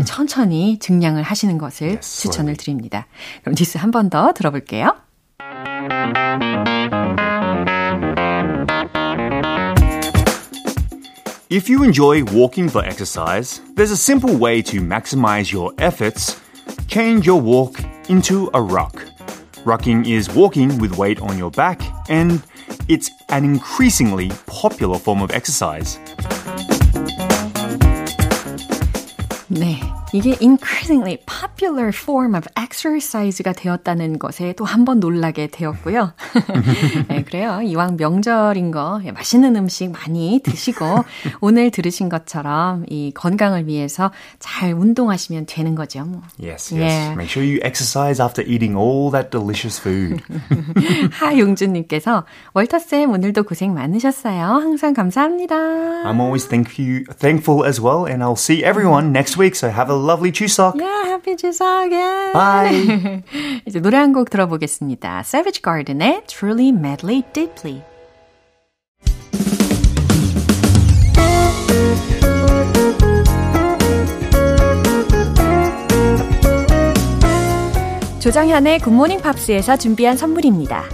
예, 0.00 0.04
천천히 0.04 0.78
증량을 0.78 1.22
하시는 1.22 1.58
것을 1.58 1.88
Yes, 1.88 2.22
추천을 2.22 2.56
드립니다. 2.56 3.06
그럼 3.42 3.54
디스 3.54 3.76
한 3.76 3.90
번 3.90 4.08
더 4.08 4.32
들어볼게요. 4.32 4.94
If 11.52 11.68
you 11.68 11.82
enjoy 11.82 12.24
walking 12.32 12.70
for 12.70 12.82
exercise, 12.82 13.60
there's 13.74 13.90
a 13.90 13.96
simple 13.96 14.34
way 14.34 14.62
to 14.62 14.80
maximize 14.80 15.52
your 15.52 15.74
efforts. 15.76 16.40
Change 16.88 17.26
your 17.26 17.42
walk 17.42 17.78
into 18.08 18.48
a 18.54 18.62
ruck. 18.62 18.94
Rucking 19.66 20.08
is 20.08 20.34
walking 20.34 20.78
with 20.78 20.96
weight 20.96 21.20
on 21.20 21.36
your 21.36 21.50
back, 21.50 21.82
and 22.08 22.42
it's 22.88 23.10
an 23.28 23.44
increasingly 23.44 24.30
popular 24.46 24.98
form 24.98 25.20
of 25.20 25.30
exercise. 25.30 25.98
네. 29.50 30.01
이게 30.12 30.36
increasingly 30.42 31.18
popular 31.26 31.88
form 31.88 32.34
of 32.34 32.46
exercise가 32.58 33.52
되었다는 33.52 34.18
것에 34.18 34.52
또 34.54 34.64
한 34.66 34.84
번 34.84 35.00
놀라게 35.00 35.46
되었고요. 35.46 36.12
네, 37.08 37.22
그래요. 37.22 37.60
이왕 37.62 37.96
명절인 37.96 38.72
거 38.72 39.00
예, 39.04 39.12
맛있는 39.12 39.54
음식 39.56 39.90
많이 39.90 40.40
드시고 40.42 41.04
오늘 41.40 41.70
들으신 41.70 42.08
것처럼 42.08 42.84
이 42.88 43.12
건강을 43.14 43.66
위해서 43.68 44.10
잘 44.38 44.72
운동하시면 44.72 45.46
되는 45.46 45.74
거죠. 45.74 46.04
뭐. 46.04 46.22
Yes, 46.42 46.74
yes. 46.74 46.92
Yeah. 46.92 47.12
Make 47.14 47.30
sure 47.30 47.44
you 47.46 47.60
exercise 47.62 48.20
after 48.20 48.42
eating 48.46 48.76
all 48.76 49.10
that 49.12 49.30
delicious 49.30 49.80
food. 49.80 50.20
하용준님께서 51.12 52.24
월터쌤 52.54 53.10
오늘도 53.10 53.44
고생 53.44 53.74
많으셨어요. 53.74 54.42
항상 54.42 54.94
감사합니다. 54.94 55.54
I'm 56.04 56.20
always 56.20 56.46
thank 56.48 56.78
you, 56.78 57.04
thankful 57.18 57.64
as 57.64 57.80
well, 57.80 58.04
and 58.04 58.22
I'll 58.22 58.36
see 58.36 58.64
everyone 58.64 59.12
next 59.12 59.36
week. 59.38 59.54
So 59.54 59.68
have 59.70 59.90
a 59.90 59.94
lovely 60.02 60.32
Chuseok. 60.32 60.74
Yeah, 60.80 61.04
happy 61.08 61.36
추석 61.36 61.86
again. 61.86 62.32
Bye. 62.32 63.22
이제 63.66 63.80
노래 63.80 63.96
한 63.98 64.12
곡 64.12 64.30
들어보겠습니다. 64.30 65.20
Savage 65.24 65.62
Garden의 65.62 66.22
Truly 66.26 66.68
Madly 66.68 67.22
Deeply. 67.32 67.82
조정현의 78.20 78.78
굿모닝 78.80 79.20
팝스에서 79.20 79.76
준비한 79.76 80.16
선물입니다. 80.16 80.84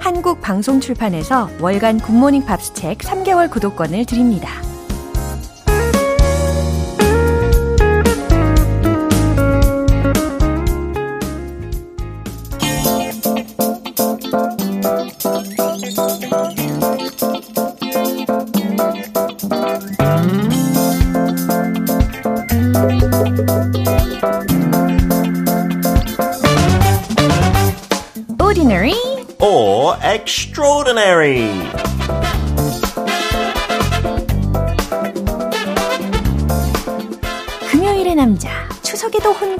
한국 0.00 0.40
방송 0.40 0.80
출판에서 0.80 1.48
월간 1.60 1.98
굿모닝 2.00 2.44
팝스 2.44 2.74
책 2.74 2.98
3개월 2.98 3.50
구독권을 3.50 4.04
드립니다. 4.04 4.50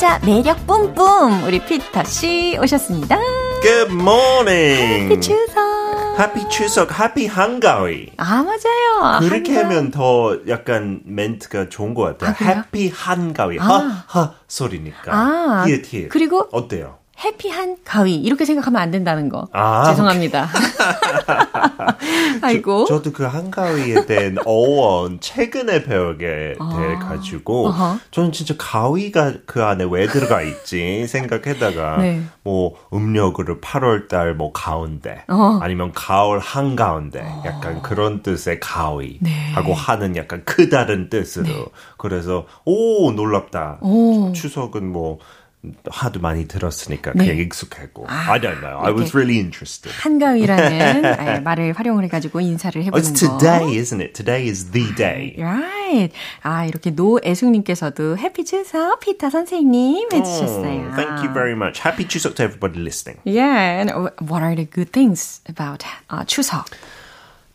혼자 0.08 0.18
매력 0.24 0.66
뿜뿜 0.66 1.44
우리 1.44 1.58
피터 1.62 2.02
씨 2.04 2.56
오셨습니다. 2.62 3.18
Good 3.60 3.92
morning. 3.92 5.12
해피 5.12 5.20
추석. 5.20 6.18
Happy 6.18 6.48
추석, 6.48 6.90
Happy 6.98 7.26
한가위. 7.28 8.12
아 8.16 8.42
맞아요. 8.42 9.20
그렇게 9.20 9.52
한가- 9.54 9.64
하면 9.64 9.90
더 9.90 10.38
약간 10.48 11.00
멘트가 11.04 11.68
좋은 11.68 11.92
것 11.92 12.04
같아요. 12.18 12.30
아, 12.30 12.34
그래요? 12.34 12.50
Happy 12.52 12.90
한가위. 12.90 13.58
아. 13.60 13.64
하, 14.06 14.20
하 14.20 14.34
소리니까. 14.48 15.12
아, 15.14 15.64
히읗, 15.68 15.84
히읗. 15.84 16.08
그리고 16.08 16.48
어때요? 16.52 16.96
해피한 17.24 17.78
가위 17.84 18.14
이렇게 18.14 18.44
생각하면 18.44 18.80
안 18.80 18.90
된다는 18.90 19.28
거. 19.28 19.48
아, 19.52 19.84
죄송합니다. 19.90 20.48
아이고. 22.42 22.84
저 22.86 23.02
도 23.02 23.12
그 23.12 23.24
한가위에 23.24 24.06
대한 24.06 24.36
어원 24.44 25.18
최근에 25.20 25.82
배우게 25.84 26.54
돼 26.58 26.94
가지고 27.00 27.68
아. 27.68 27.70
어허. 27.70 27.98
저는 28.10 28.32
진짜 28.32 28.54
가위가 28.58 29.34
그 29.46 29.64
안에 29.64 29.84
왜 29.90 30.06
들어가 30.06 30.42
있지 30.42 31.06
생각하다가 31.08 31.98
네. 32.02 32.22
뭐 32.44 32.74
음력으로 32.92 33.60
8월 33.60 34.08
달 34.08 34.28
뭐 34.38 34.52
가운데 34.52 35.24
어. 35.28 35.58
아니면 35.62 35.90
가을 35.92 36.38
한 36.38 36.76
가운데 36.76 37.24
약간 37.44 37.82
그런 37.82 38.22
뜻의 38.22 38.60
가위 38.60 39.18
네. 39.20 39.50
하고 39.52 39.72
하는 39.74 40.14
약간 40.16 40.44
크다는 40.44 41.08
뜻으로 41.08 41.46
그래서 41.96 42.46
오 42.64 43.10
놀랍다 43.12 43.78
오. 43.80 44.32
추석은 44.32 44.86
뭐 44.92 45.18
하도 45.90 46.20
많이 46.20 46.46
들었으니까 46.46 47.12
네. 47.14 47.26
그냥 47.26 47.40
익숙하고 47.40 48.06
I 48.08 48.38
don't 48.40 48.60
know 48.60 48.78
I 48.78 48.92
was 48.92 49.12
really 49.12 49.38
interested 49.38 49.92
한가위라는 49.92 51.02
예, 51.04 51.40
말을 51.40 51.72
활용을 51.72 52.04
해가지고 52.04 52.40
인사를 52.40 52.80
Oh, 52.80 52.86
해보는 52.86 53.02
it's 53.02 53.26
거. 53.26 53.38
today, 53.38 53.76
isn't 53.76 54.00
it? 54.00 54.12
Today 54.14 54.46
is 54.48 54.70
the 54.70 54.94
day. 54.94 55.34
Right. 55.36 56.14
아, 56.42 56.64
이렇게 56.64 56.90
노애숙님께서도 56.90 58.18
해피 58.18 58.44
추석 58.44 59.00
피터 59.00 59.30
선생님 59.30 60.08
해주셨어요. 60.12 60.90
Oh, 60.90 60.94
thank 60.94 61.24
you 61.24 61.32
very 61.34 61.54
much. 61.54 61.80
Happy 61.80 62.04
Chuseok 62.04 62.36
to 62.36 62.44
everybody 62.44 62.78
listening. 62.78 63.18
Yeah, 63.24 63.80
and 63.82 63.90
what 64.30 64.42
are 64.42 64.54
the 64.54 64.64
good 64.64 64.92
things 64.92 65.40
about 65.48 65.82
uh, 66.10 66.24
추석? 66.24 66.70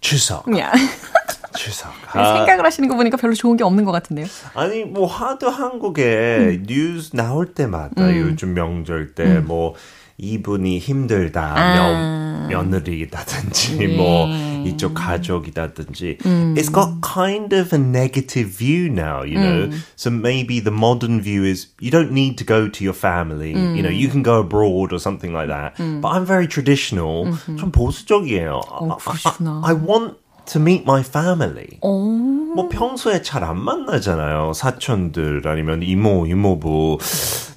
추석. 0.03 0.45
Yeah. 0.47 0.71
추석. 1.57 1.91
아, 2.11 2.35
생각을 2.35 2.65
하시는 2.65 2.89
거 2.89 2.95
보니까 2.95 3.17
별로 3.17 3.33
좋은 3.33 3.57
게 3.57 3.63
없는 3.63 3.85
것 3.85 3.91
같은데요. 3.91 4.27
아니 4.53 4.83
뭐 4.83 5.07
하도 5.07 5.49
한국에 5.49 6.37
음. 6.39 6.65
뉴스 6.67 7.15
나올 7.15 7.53
때마다 7.53 8.15
요즘 8.17 8.53
명절 8.53 9.15
때뭐 9.15 9.75
이분이 10.18 10.80
힘들다 10.80 11.54
아. 11.56 12.48
며, 12.48 12.48
며느리다든지 12.48 13.78
예. 13.80 13.86
뭐 13.96 14.26
이쪽 14.66 14.94
가족이다든지 14.94 16.18
음. 16.26 16.54
it's 16.56 16.72
got 16.72 17.00
kind 17.02 17.54
of 17.54 17.72
a 17.72 17.80
negative 17.80 18.50
view 18.50 18.86
now 18.90 19.22
you 19.22 19.38
know 19.38 19.68
음. 19.70 19.82
so 19.96 20.10
maybe 20.10 20.58
the 20.58 20.74
modern 20.74 21.20
view 21.22 21.44
is 21.44 21.68
you 21.80 21.90
don't 21.90 22.10
need 22.10 22.36
to 22.36 22.44
go 22.44 22.68
to 22.68 22.82
your 22.82 22.96
family 22.96 23.52
you 23.52 23.82
know 23.82 23.90
you 23.90 24.08
can 24.10 24.24
go 24.24 24.40
abroad 24.40 24.92
or 24.92 24.98
something 24.98 25.32
like 25.32 25.46
that 25.46 25.78
but 26.02 26.08
I'm 26.10 26.26
very 26.26 26.48
traditional 26.48 27.30
좀 27.56 27.70
보수적이에요 27.70 28.60
어, 28.66 28.96
그러시구나. 28.96 29.62
I, 29.64 29.70
I 29.70 29.74
want 29.74 30.16
to 30.45 30.59
meet 30.61 30.83
my 30.83 31.01
family. 31.01 31.77
오. 31.81 32.09
뭐 32.55 32.69
평소에 32.69 33.21
잘 33.21 33.43
안 33.43 33.59
만나잖아요. 33.59 34.53
사촌들 34.53 35.41
아니면 35.45 35.81
이모, 35.83 36.25
이모부. 36.27 36.97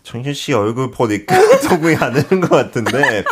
정현 0.02 0.34
씨 0.34 0.52
얼굴 0.52 0.90
보니까 0.90 1.36
동의 1.68 1.96
안 1.96 2.14
하는 2.16 2.40
것 2.40 2.48
같은데, 2.50 3.24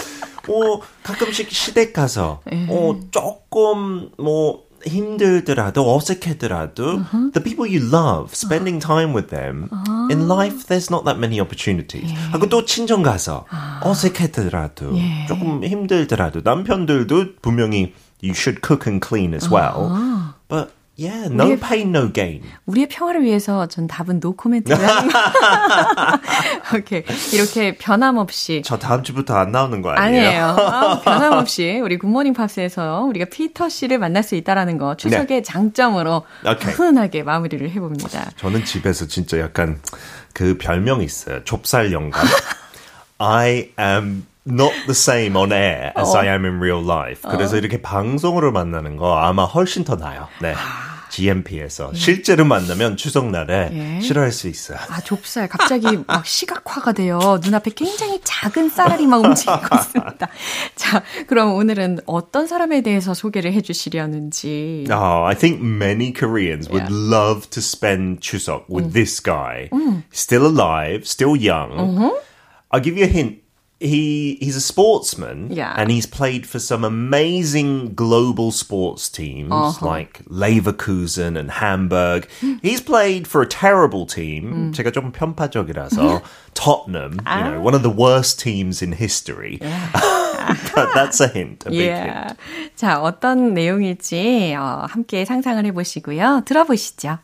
어, 0.48 0.80
가끔씩 1.04 1.50
시댁 1.50 1.92
가서, 1.92 2.40
어, 2.68 3.00
조금 3.10 4.10
뭐 4.18 4.64
힘들더라도 4.84 5.96
어색하더라도, 5.96 7.04
the 7.32 7.42
people 7.42 7.64
you 7.66 7.80
love, 7.88 8.32
spending 8.34 8.84
time 8.84 9.14
with 9.14 9.28
them, 9.28 9.70
in 10.10 10.28
life 10.28 10.66
there's 10.66 10.90
not 10.90 11.04
that 11.06 11.16
many 11.16 11.40
opportunities. 11.40 12.12
하고 12.32 12.48
또 12.48 12.64
친정 12.66 13.02
가서 13.02 13.46
어색하더라도, 13.82 14.92
조금 15.28 15.64
힘들더라도 15.64 16.40
남편들도 16.44 17.36
분명히 17.40 17.94
you 18.24 18.32
should 18.34 18.60
cook 18.66 18.86
and 18.88 19.04
clean 19.06 19.34
as 19.34 19.48
well. 19.50 19.92
But 20.48 20.72
yeah, 20.96 21.28
no 21.28 21.44
우리의- 21.44 21.60
pain, 21.60 21.88
no 21.94 22.12
gain. 22.12 22.42
우리의 22.66 22.88
평화를 22.88 23.22
위해서 23.22 23.66
전 23.66 23.86
답은 23.86 24.20
노 24.20 24.34
코멘트를. 24.36 24.78
오케이. 26.76 27.02
이렇게 27.32 27.76
변함없이. 27.76 28.62
저 28.64 28.78
다음 28.78 29.02
주부터 29.02 29.34
안 29.36 29.52
나오는 29.52 29.82
거 29.82 29.90
아니에요? 29.90 30.26
아니에요. 30.28 30.44
아, 30.58 31.00
변함없이 31.00 31.80
우리 31.82 31.98
굿모닝 31.98 32.32
팝스에서 32.34 33.02
우리가 33.04 33.26
피터 33.30 33.68
씨를 33.68 33.98
만날 33.98 34.22
수 34.22 34.34
있다라는 34.34 34.78
거 34.78 34.96
추석의 34.96 35.42
장점으로 35.44 36.24
네. 36.44 36.50
오케이. 36.52 36.72
훈하게 36.72 37.22
마무리를 37.22 37.68
해봅니다. 37.70 38.30
저는 38.36 38.64
집에서 38.64 39.06
진짜 39.06 39.38
약간 39.40 39.80
그 40.32 40.56
별명이 40.58 41.04
있어요. 41.04 41.42
좁쌀 41.44 41.92
영감. 41.92 42.22
I 43.18 43.70
am 43.78 44.26
not 44.46 44.72
the 44.86 44.90
same 44.94 45.36
on 45.36 45.52
air 45.52 45.92
as 45.96 46.14
I 46.16 46.26
am 46.28 46.44
in 46.44 46.56
real 46.58 46.84
life. 46.84 47.22
그래서 47.30 47.56
이렇게 47.56 47.80
방송으로 47.80 48.52
만나는 48.52 48.96
거 48.96 49.16
아마 49.18 49.44
훨씬 49.44 49.84
더 49.84 49.96
나아요. 49.96 50.28
네. 50.40 50.54
GMP에서 51.10 51.94
실제로 51.94 52.44
만나면 52.44 52.96
추석날에 52.96 53.70
예. 53.72 54.00
싫어할 54.00 54.32
수 54.32 54.48
있어요. 54.48 54.78
아, 54.90 55.00
좁쌀. 55.00 55.48
갑자기 55.48 55.96
막 56.08 56.26
시각화가 56.26 56.90
돼요. 56.90 57.38
눈앞에 57.40 57.70
굉장히 57.76 58.20
작은 58.24 58.68
쌀알이 58.68 59.06
막 59.06 59.22
움직이고 59.24 59.60
있습니다. 59.72 60.28
자, 60.74 61.02
그럼 61.28 61.54
오늘은 61.54 62.00
어떤 62.06 62.48
사람에 62.48 62.80
대해서 62.80 63.14
소개를 63.14 63.52
해주시려는지. 63.52 64.86
Oh, 64.90 65.24
I 65.28 65.36
think 65.36 65.62
many 65.62 66.12
Koreans 66.12 66.68
would 66.68 66.90
Yeah. 66.90 67.14
love 67.14 67.48
to 67.50 67.60
spend 67.60 68.18
Chuseok 68.20 68.64
with 68.68 68.92
this 68.92 69.22
guy. 69.22 69.70
Still 70.12 70.46
alive, 70.46 71.02
still 71.06 71.36
young. 71.36 72.10
I'll 72.72 72.82
give 72.82 72.98
you 72.98 73.04
a 73.06 73.08
hint. 73.08 73.43
He 73.81 74.35
he's 74.41 74.57
a 74.57 74.61
sportsman, 74.61 75.47
Yeah. 75.55 75.73
and 75.77 75.89
he's 75.89 76.05
played 76.05 76.45
for 76.45 76.59
some 76.59 76.83
amazing 76.83 77.93
global 77.95 78.51
sports 78.51 79.07
teams 79.07 79.81
like 79.81 80.19
Leverkusen 80.27 81.39
and 81.39 81.49
Hamburg. 81.49 82.27
He's 82.61 82.81
played 82.81 83.25
for 83.25 83.41
a 83.41 83.47
terrible 83.47 84.05
team. 84.05 84.73
제가 84.75 84.91
좀 84.91 85.13
편파적이라서 85.13 86.21
Tottenham, 86.55 87.21
you 87.25 87.43
know, 87.55 87.61
one 87.61 87.73
of 87.73 87.81
the 87.81 87.89
worst 87.89 88.37
teams 88.43 88.81
in 88.83 88.91
history. 88.91 89.59
but 90.75 90.91
that's 90.93 91.21
a 91.21 91.29
hint, 91.29 91.63
a 91.65 91.69
big 91.71 91.79
hint. 91.87 92.05
Yeah. 92.11 92.33
자, 92.75 92.99
어떤 92.99 93.53
내용일지 93.53 94.55
어, 94.59 94.87
함께 94.89 95.23
상상을 95.23 95.63
해보시고요. 95.67 96.41
들어보시죠. 96.43 97.19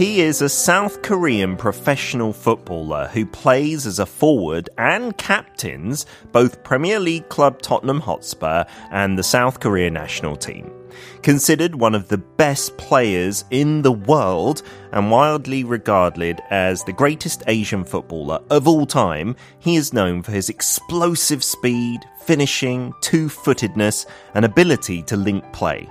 He 0.00 0.22
is 0.22 0.40
a 0.40 0.48
South 0.48 1.02
Korean 1.02 1.58
professional 1.58 2.32
footballer 2.32 3.08
who 3.08 3.26
plays 3.26 3.86
as 3.86 3.98
a 3.98 4.06
forward 4.06 4.70
and 4.78 5.14
captains 5.18 6.06
both 6.32 6.64
Premier 6.64 6.98
League 6.98 7.28
club 7.28 7.60
Tottenham 7.60 8.00
Hotspur 8.00 8.64
and 8.90 9.18
the 9.18 9.22
South 9.22 9.60
Korea 9.60 9.90
national 9.90 10.36
team. 10.36 10.72
Considered 11.20 11.74
one 11.74 11.94
of 11.94 12.08
the 12.08 12.16
best 12.16 12.78
players 12.78 13.44
in 13.50 13.82
the 13.82 13.92
world 13.92 14.62
and 14.92 15.10
widely 15.10 15.64
regarded 15.64 16.40
as 16.48 16.82
the 16.84 16.94
greatest 16.94 17.42
Asian 17.46 17.84
footballer 17.84 18.40
of 18.48 18.66
all 18.66 18.86
time, 18.86 19.36
he 19.58 19.76
is 19.76 19.92
known 19.92 20.22
for 20.22 20.32
his 20.32 20.48
explosive 20.48 21.44
speed, 21.44 22.00
finishing, 22.22 22.94
two-footedness, 23.02 24.06
and 24.32 24.46
ability 24.46 25.02
to 25.02 25.18
link 25.18 25.44
play. 25.52 25.86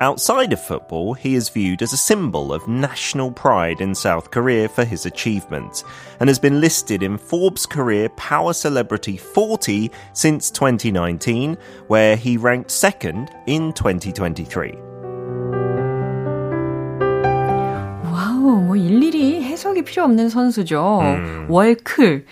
Outside 0.00 0.52
of 0.52 0.60
football, 0.60 1.14
he 1.14 1.34
is 1.34 1.48
viewed 1.48 1.80
as 1.80 1.94
a 1.94 1.96
symbol 1.96 2.52
of 2.52 2.68
national 2.68 3.30
pride 3.32 3.80
in 3.80 3.94
South 3.94 4.30
Korea 4.30 4.68
for 4.68 4.84
his 4.84 5.06
achievements 5.06 5.84
and 6.20 6.28
has 6.28 6.38
been 6.38 6.60
listed 6.60 7.02
in 7.02 7.16
Forbes 7.16 7.64
Career 7.64 8.10
Power 8.10 8.52
Celebrity 8.52 9.16
40 9.16 9.90
since 10.12 10.50
2019, 10.50 11.56
where 11.86 12.14
he 12.14 12.36
ranked 12.36 12.70
second 12.70 13.30
in 13.46 13.72
2023. 13.72 14.95
뭐 18.50 18.76
일일이 18.76 19.42
해석이 19.42 19.82
필요 19.82 20.04
없는 20.04 20.28
선수죠. 20.28 21.00
월클. 21.48 22.24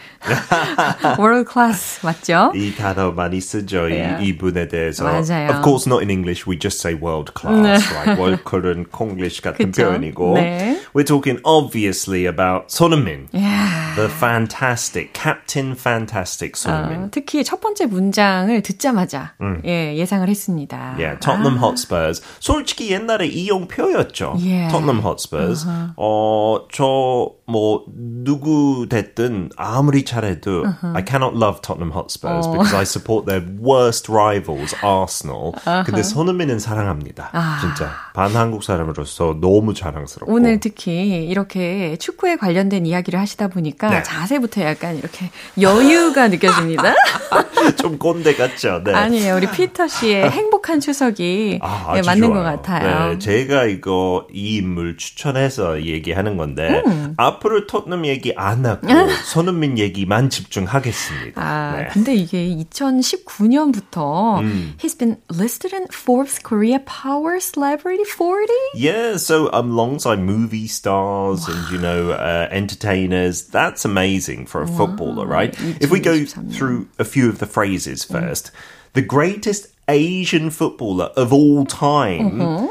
월드 1.18 1.44
클래스 1.50 2.04
맞죠? 2.06 2.52
이 2.54 2.74
단어 2.74 3.12
많이 3.12 3.40
쓰죠, 3.40 3.84
Yeah. 3.88 4.24
이, 4.24 4.28
이분에 4.28 4.68
대해서. 4.68 5.04
맞아요. 5.04 5.50
Of 5.50 5.62
course, 5.62 5.86
not 5.86 6.00
in 6.02 6.10
English, 6.10 6.46
we 6.46 6.58
just 6.58 6.80
say 6.80 6.94
world 6.94 7.32
class, 7.38 7.84
right? 7.94 8.18
월클은 8.18 8.86
콩글리시 8.90 9.42
같은 9.42 9.66
그쵸? 9.70 9.84
표현이고. 9.88 10.34
네. 10.34 10.78
We're 10.94 11.04
talking 11.06 11.40
obviously 11.44 12.26
about 12.26 12.68
손흥민. 12.68 13.28
Yeah. 13.32 13.94
The 13.96 14.08
fantastic, 14.08 15.12
Captain 15.12 15.72
Fantastic 15.74 16.54
손흥민. 16.56 17.04
어, 17.04 17.08
특히 17.10 17.44
첫 17.44 17.60
번째 17.60 17.86
문장을 17.86 18.62
듣자마자 18.62 19.34
음. 19.40 19.60
예, 19.64 19.94
예상을 19.96 20.26
했습니다. 20.28 20.96
Yeah, 20.98 21.18
Tottenham 21.20 21.58
아. 21.58 21.66
Hotspurs. 21.66 22.22
솔직히 22.40 22.90
옛날에 22.90 23.26
이용표였죠. 23.26 24.36
Yeah. 24.40 24.68
Tottenham 24.70 25.00
Hotspurs. 25.04 25.64
Uh-huh. 25.66 25.92
어, 26.04 26.68
저 26.70 27.44
뭐 27.46 27.84
누구 27.86 28.86
됐든 28.88 29.50
아무리 29.56 30.04
잘해도 30.04 30.64
uh-huh. 30.64 30.96
I 30.96 31.04
cannot 31.06 31.36
love 31.36 31.60
Tottenham 31.60 31.92
Hotspurs 31.92 32.48
어. 32.48 32.52
because 32.52 32.74
I 32.74 32.82
support 32.84 33.26
their 33.26 33.44
worst 33.60 34.10
rivals 34.10 34.74
Arsenal. 34.82 35.52
Uh-huh. 35.52 35.84
근데 35.84 36.02
손흥민은 36.02 36.58
사랑합니다. 36.58 37.30
아. 37.32 37.58
진짜 37.60 37.90
반한국 38.14 38.64
사람으로서 38.64 39.36
너무 39.42 39.74
자랑스럽고. 39.74 40.32
오늘 40.32 40.58
특히 40.58 41.26
이렇게 41.26 41.96
축구에 41.98 42.36
관련된 42.36 42.86
이야기를 42.86 43.20
하시다 43.20 43.48
보니까 43.48 43.90
네. 43.90 44.02
자세부터 44.02 44.62
약간 44.62 44.96
이렇게 44.96 45.30
여유가 45.60 46.28
느껴집니다. 46.28 46.94
좀 47.76 47.98
꼰대 47.98 48.36
같죠? 48.36 48.82
네. 48.84 48.94
아니에요. 48.94 49.36
우리 49.36 49.50
피터 49.50 49.88
씨의 49.88 50.30
행복한 50.30 50.80
추석이 50.80 51.58
아, 51.62 51.92
네, 51.94 52.02
맞는 52.02 52.28
좋아요. 52.28 52.34
것 52.34 52.42
같아요. 52.42 53.10
네, 53.12 53.18
제가 53.18 53.64
이거 53.64 54.26
이 54.32 54.56
인물 54.56 54.96
추천해서 54.96 55.84
얘기하는 55.93 56.37
건데 56.37 56.81
음. 56.85 57.13
앞으로 57.17 57.67
토트넘 57.67 58.05
얘기 58.05 58.33
안 58.35 58.65
하고 58.65 58.87
손흥민 59.25 59.77
얘기만 59.77 60.29
집중하겠습니다. 60.29 61.41
아, 61.41 61.77
네. 61.77 61.87
근데 61.91 62.15
이게 62.15 62.55
2019년부터 62.69 64.39
음. 64.39 64.75
he's 64.77 64.97
been 64.97 65.17
listed 65.29 65.73
in 65.73 65.87
Forbes 65.91 66.39
Korea 66.39 66.79
Power 66.79 67.39
Celebrity 67.39 68.03
40? 68.03 68.53
Yeah, 68.75 69.17
so 69.17 69.49
alongside 69.53 70.19
movie 70.19 70.67
stars 70.67 71.47
wow. 71.47 71.53
and 71.53 71.71
you 71.71 71.77
know 71.79 72.11
uh, 72.11 72.47
entertainers, 72.51 73.47
that's 73.47 73.85
amazing 73.85 74.45
for 74.45 74.61
a 74.61 74.65
wow. 74.65 74.77
footballer, 74.77 75.25
right? 75.25 75.55
If 75.79 75.91
we 75.91 75.99
go 75.99 76.25
through 76.25 76.87
a 76.97 77.05
few 77.05 77.29
of 77.29 77.39
the 77.39 77.45
phrases 77.45 78.03
first, 78.03 78.51
mm. 78.51 78.93
the 78.93 79.01
greatest 79.01 79.67
Asian 79.87 80.49
footballer 80.49 81.11
of 81.15 81.33
all 81.33 81.65
time. 81.65 82.31
Mm-hmm. 82.31 82.67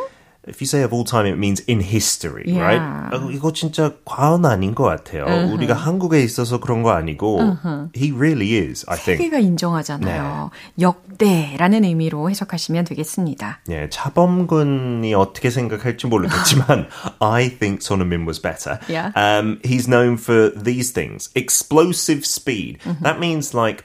If 0.46 0.62
you 0.62 0.66
say 0.66 0.82
of 0.82 0.94
all 0.94 1.04
time, 1.04 1.26
it 1.26 1.36
means 1.36 1.60
in 1.66 1.80
history, 1.80 2.44
yeah. 2.46 2.62
right? 2.62 2.80
이거 3.34 3.52
진짜 3.52 3.92
과언 4.06 4.46
아닌 4.46 4.74
것 4.74 4.84
같아요. 4.84 5.26
Uh-huh. 5.26 5.52
우리가 5.52 5.74
한국에 5.74 6.22
있어서 6.22 6.58
그런 6.58 6.82
거 6.82 6.92
아니고, 6.92 7.40
uh-huh. 7.40 7.90
he 7.94 8.12
really 8.12 8.56
is, 8.56 8.82
I 8.88 8.96
think. 8.96 9.18
세계가 9.18 9.40
인정하잖아요. 9.40 10.50
네. 10.78 10.80
역대라는 10.80 11.84
의미로 11.84 12.30
해석하시면 12.30 12.86
되겠습니다. 12.86 13.60
예, 13.68 13.90
차범근이 13.90 15.12
어떻게 15.12 15.50
생각할지 15.50 16.06
모르겠지만, 16.06 16.88
I 17.20 17.50
think 17.50 17.82
손흥민 17.82 18.24
was 18.26 18.40
better. 18.40 18.78
Yeah. 18.88 19.12
Um, 19.16 19.60
he's 19.62 19.86
known 19.86 20.16
for 20.16 20.50
these 20.56 20.92
things: 20.92 21.28
explosive 21.34 22.24
speed. 22.24 22.78
Uh-huh. 22.86 22.94
That 23.02 23.20
means 23.20 23.52
like 23.52 23.84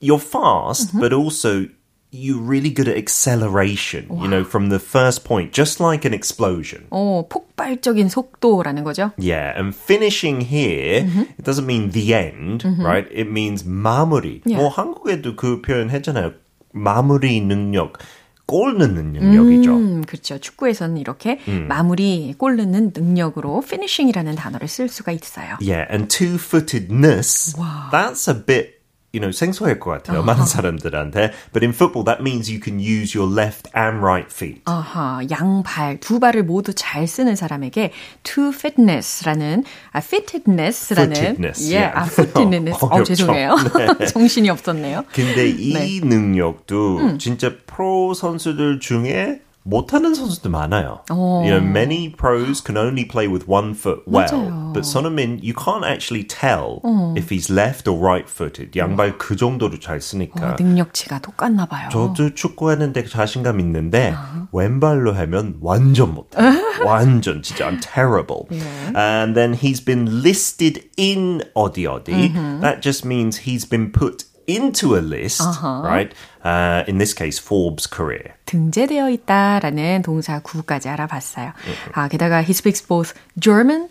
you're 0.00 0.18
fast, 0.18 0.90
but 0.98 1.12
also 1.12 1.66
you're 2.14 2.40
really 2.40 2.70
good 2.70 2.88
at 2.88 2.96
acceleration, 2.96 4.08
wow. 4.08 4.22
you 4.22 4.28
know, 4.28 4.42
from 4.44 4.68
the 4.68 4.80
first 4.80 5.24
point, 5.24 5.52
just 5.52 5.80
like 5.80 6.04
an 6.04 6.12
explosion. 6.12 6.86
어, 6.90 7.26
폭발적인 7.28 8.08
속도라는 8.08 8.82
거죠? 8.84 9.12
Yeah, 9.16 9.56
and 9.56 9.74
finishing 9.74 10.40
here, 10.40 11.02
mm-hmm. 11.02 11.22
it 11.38 11.44
doesn't 11.44 11.66
mean 11.66 11.90
the 11.90 12.14
end, 12.14 12.64
mm-hmm. 12.64 12.84
right? 12.84 13.06
It 13.12 13.28
means 13.30 13.64
마무리. 13.64 14.42
Yeah. 14.44 14.60
뭐 14.60 14.68
한국에도 14.70 15.36
그 15.36 15.62
표현 15.62 15.90
했잖아요. 15.90 16.34
마무리 16.72 17.40
능력. 17.40 17.98
골 18.46 18.78
넣는 18.78 19.12
능력이죠. 19.12 19.76
음, 19.76 20.04
그렇죠. 20.04 20.38
축구에서는 20.38 20.96
이렇게 20.96 21.38
음. 21.46 21.66
마무리, 21.68 22.34
골 22.36 22.56
넣는 22.56 22.90
능력으로 22.92 23.62
finishing이라는 23.64 24.34
단어를 24.34 24.66
쓸 24.66 24.88
수가 24.88 25.12
있어요. 25.12 25.56
Yeah, 25.60 25.86
and 25.88 26.08
two-footedness, 26.08 27.54
wow. 27.56 27.90
that's 27.92 28.26
a 28.26 28.34
bit 28.34 28.73
you 29.15 29.23
know, 29.23 29.31
생소할 29.31 29.79
것 29.79 29.91
같아요. 29.91 30.19
Uh-huh. 30.19 30.27
많은 30.27 30.45
사람들한테. 30.45 31.31
But 31.53 31.63
in 31.63 31.71
football, 31.71 32.03
that 32.03 32.19
means 32.19 32.51
you 32.51 32.59
can 32.59 32.79
use 32.83 33.15
your 33.15 33.25
left 33.25 33.71
and 33.71 34.03
right 34.03 34.27
feet. 34.27 34.61
아하, 34.65 35.23
uh-huh. 35.23 35.31
양발, 35.31 35.99
두 36.01 36.19
발을 36.19 36.43
모두 36.43 36.73
잘 36.75 37.07
쓰는 37.07 37.35
사람에게 37.35 37.91
to 38.23 38.49
fitness라는, 38.49 39.63
아, 39.93 39.99
fittedness라는. 39.99 41.15
Footedness. 41.15 41.71
예, 41.71 41.77
yeah. 41.77 41.95
아, 41.95 42.03
footedness. 42.03 42.83
어, 42.83 43.03
죄송해요. 43.03 43.55
네. 43.99 44.05
정신이 44.07 44.49
없었네요. 44.49 45.05
근데 45.13 45.47
이 45.47 45.73
네. 45.73 45.99
능력도 46.03 46.97
음. 46.97 47.17
진짜 47.19 47.51
프로 47.65 48.13
선수들 48.13 48.79
중에 48.79 49.39
못하는 49.64 50.14
선수도 50.14 50.48
많아요. 50.48 51.04
오. 51.12 51.42
You 51.44 51.50
know, 51.50 51.60
many 51.60 52.08
pros 52.08 52.62
can 52.64 52.78
only 52.78 53.06
play 53.06 53.28
with 53.28 53.46
one 53.46 53.74
foot 53.74 54.02
well, 54.06 54.26
맞아요. 54.26 54.72
but 54.72 54.84
손흥민 54.86 55.38
you 55.42 55.52
can't 55.52 55.84
actually 55.84 56.24
tell 56.24 56.80
어. 56.82 57.14
if 57.14 57.28
he's 57.28 57.52
left 57.52 57.86
or 57.86 57.98
right-footed. 58.00 58.74
양발 58.74 59.18
그 59.18 59.36
정도로 59.36 59.78
잘 59.78 60.00
쓰니까. 60.00 60.52
어, 60.52 60.56
능력치가 60.58 61.20
똑같나 61.20 61.66
봐요. 61.66 61.90
저도 61.92 62.34
축구하는데 62.34 63.04
자신감 63.04 63.60
있는데 63.60 64.14
어. 64.16 64.48
왼발로 64.52 65.12
하면 65.12 65.58
완전 65.60 66.14
못해. 66.14 66.38
완전 66.82 67.42
진짜 67.42 67.68
I'm 67.68 67.80
terrible. 67.82 68.48
Yeah. 68.50 68.96
And 68.96 69.36
then 69.36 69.52
he's 69.52 69.84
been 69.84 70.22
listed 70.22 70.88
in 70.96 71.42
어디 71.54 71.84
어디. 71.86 72.12
Mm-hmm. 72.12 72.60
That 72.62 72.80
just 72.80 73.04
means 73.04 73.44
he's 73.44 73.68
been 73.68 73.92
put 73.92 74.24
into 74.47 74.95
a 74.95 75.01
list, 75.01 75.41
uh-huh. 75.41 75.81
right? 75.83 76.13
Uh, 76.43 76.83
in 76.87 76.97
this 76.97 77.13
case, 77.13 77.39
Forbes 77.39 77.87
career. 77.87 78.33
등재되어 78.45 79.09
있다라는 79.09 80.03
동사 80.03 80.39
구까지 80.39 80.89
알아봤어요. 80.89 81.53
Mm-hmm. 81.53 81.91
아, 81.93 82.07
게다가 82.07 82.41
he 82.41 82.53
speaks 82.53 82.81
both 82.81 83.13
German 83.39 83.89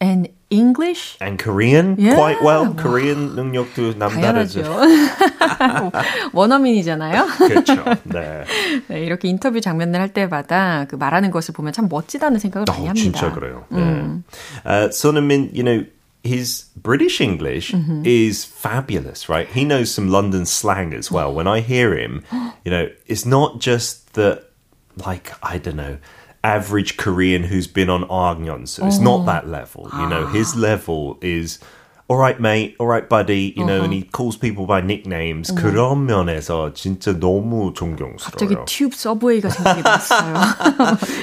and 0.00 0.28
English 0.48 1.16
and 1.20 1.42
Korean 1.42 1.96
yeah. 1.98 2.14
quite 2.14 2.40
well. 2.40 2.66
와. 2.66 2.76
Korean 2.76 3.34
능력도 3.34 3.94
남다르죠. 3.98 4.62
원어민이잖아요. 6.32 7.26
그렇죠. 7.38 7.84
네. 8.04 8.44
네. 8.86 9.00
이렇게 9.00 9.26
인터뷰 9.26 9.60
장면을 9.60 10.00
할 10.00 10.12
때마다 10.12 10.86
그 10.88 10.94
말하는 10.94 11.32
것을 11.32 11.52
보면 11.52 11.72
참 11.72 11.88
멋지다는 11.88 12.38
생각을 12.38 12.66
많이 12.68 12.86
합니다. 12.86 13.18
진짜 13.18 13.32
그래요. 13.32 13.64
네. 13.70 13.80
음. 13.80 14.22
Uh, 14.64 14.88
손흥민, 14.92 15.50
you 15.52 15.64
know, 15.64 15.84
his 16.26 16.66
British 16.76 17.20
English 17.20 17.72
mm-hmm. 17.72 18.02
is 18.04 18.44
fabulous, 18.44 19.28
right? 19.28 19.48
He 19.48 19.64
knows 19.64 19.92
some 19.92 20.08
London 20.08 20.46
slang 20.46 20.92
as 20.92 21.10
well. 21.10 21.32
When 21.32 21.46
I 21.46 21.60
hear 21.60 21.96
him, 21.96 22.24
you 22.64 22.70
know, 22.70 22.90
it's 23.06 23.24
not 23.24 23.60
just 23.60 24.14
the, 24.14 24.44
like, 24.96 25.32
I 25.42 25.58
don't 25.58 25.76
know, 25.76 25.98
average 26.44 26.96
Korean 26.96 27.42
who's 27.44 27.66
been 27.66 27.90
on 27.90 28.04
Argyon. 28.04 28.66
So 28.66 28.86
it's 28.86 28.98
not 28.98 29.26
that 29.26 29.48
level. 29.48 29.90
You 29.92 30.08
know, 30.08 30.26
his 30.26 30.54
level 30.54 31.18
is 31.20 31.58
all 32.08 32.18
right, 32.18 32.38
mate, 32.38 32.76
all 32.78 32.86
right, 32.86 33.08
buddy, 33.08 33.52
you 33.56 33.64
know, 33.64 33.76
uh-huh. 33.78 33.84
and 33.84 33.92
he 33.92 34.02
calls 34.02 34.36
people 34.36 34.64
by 34.64 34.80
nicknames. 34.80 35.50
Uh-huh. 35.50 35.60
그런 35.60 36.06
면에서 36.06 36.72
진짜 36.72 37.18
너무 37.18 37.74
존경스러워요. 37.74 38.16
갑자기 38.16 38.56
튜브 38.66 38.96
서브웨이가 38.96 39.48
생각이 39.48 39.82
났어요. 39.82 40.34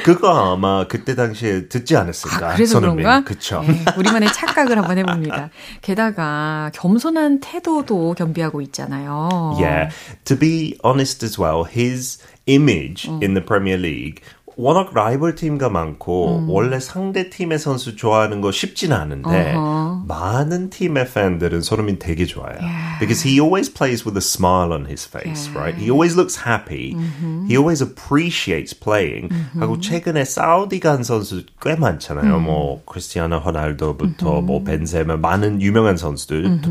그거 0.03 0.53
아마 0.53 0.85
그때 0.87 1.15
당시에 1.15 1.69
듣지 1.69 1.95
않았을까? 1.95 2.51
아, 2.51 2.53
그래서 2.55 2.79
손흥민. 2.79 3.05
그런가? 3.05 3.23
그쵸. 3.23 3.63
네, 3.65 3.85
우리만의 3.97 4.33
착각을 4.33 4.77
한번 4.77 4.97
해봅니다. 4.97 5.49
게다가 5.81 6.69
겸손한 6.73 7.39
태도도 7.39 8.15
겸비하고 8.17 8.59
있잖아요. 8.61 9.55
Yeah, 9.57 9.95
to 10.25 10.37
be 10.37 10.77
honest 10.83 11.23
as 11.23 11.39
well, 11.39 11.63
his 11.63 12.19
image 12.45 13.07
음. 13.07 13.23
in 13.23 13.35
the 13.35 13.41
Premier 13.41 13.77
League 13.77 14.21
워낙 14.55 14.91
라이벌 14.93 15.35
팀과 15.35 15.69
많고 15.69 16.39
음. 16.39 16.49
원래 16.49 16.79
상대 16.79 17.29
팀의 17.29 17.59
선수 17.59 17.95
좋아하는 17.95 18.41
거 18.41 18.51
쉽지는 18.51 18.95
않은데 18.97 19.53
uh-huh. 19.53 20.07
많은 20.07 20.69
팀의 20.69 21.11
팬들은 21.13 21.61
손흥민 21.61 21.99
되게 21.99 22.25
좋아요. 22.25 22.57
Yeah. 22.59 22.99
Because 22.99 23.21
he 23.21 23.39
always 23.39 23.69
plays 23.69 24.05
with 24.05 24.17
a 24.17 24.21
smile 24.21 24.73
on 24.73 24.85
his 24.85 25.05
face, 25.05 25.47
yeah. 25.47 25.59
right? 25.59 25.75
He 25.75 25.91
always 25.91 26.15
looks 26.15 26.35
happy. 26.35 26.95
Mm-hmm. 26.95 27.47
He 27.47 27.57
always 27.57 27.81
appreciates 27.81 28.73
playing. 28.73 29.29
Mm-hmm. 29.29 29.59
하고 29.61 29.79
최근에 29.79 30.25
사우디 30.25 30.79
간 30.79 31.03
선수 31.03 31.45
꽤 31.61 31.75
많잖아요. 31.75 32.41
Mm-hmm. 32.41 32.45
뭐 32.45 32.81
크리스티아노 32.85 33.37
호날두부터 33.37 34.41
뭐 34.41 34.63
벤세마 34.63 35.17
많은 35.17 35.61
유명한 35.61 35.97
선수들 35.97 36.61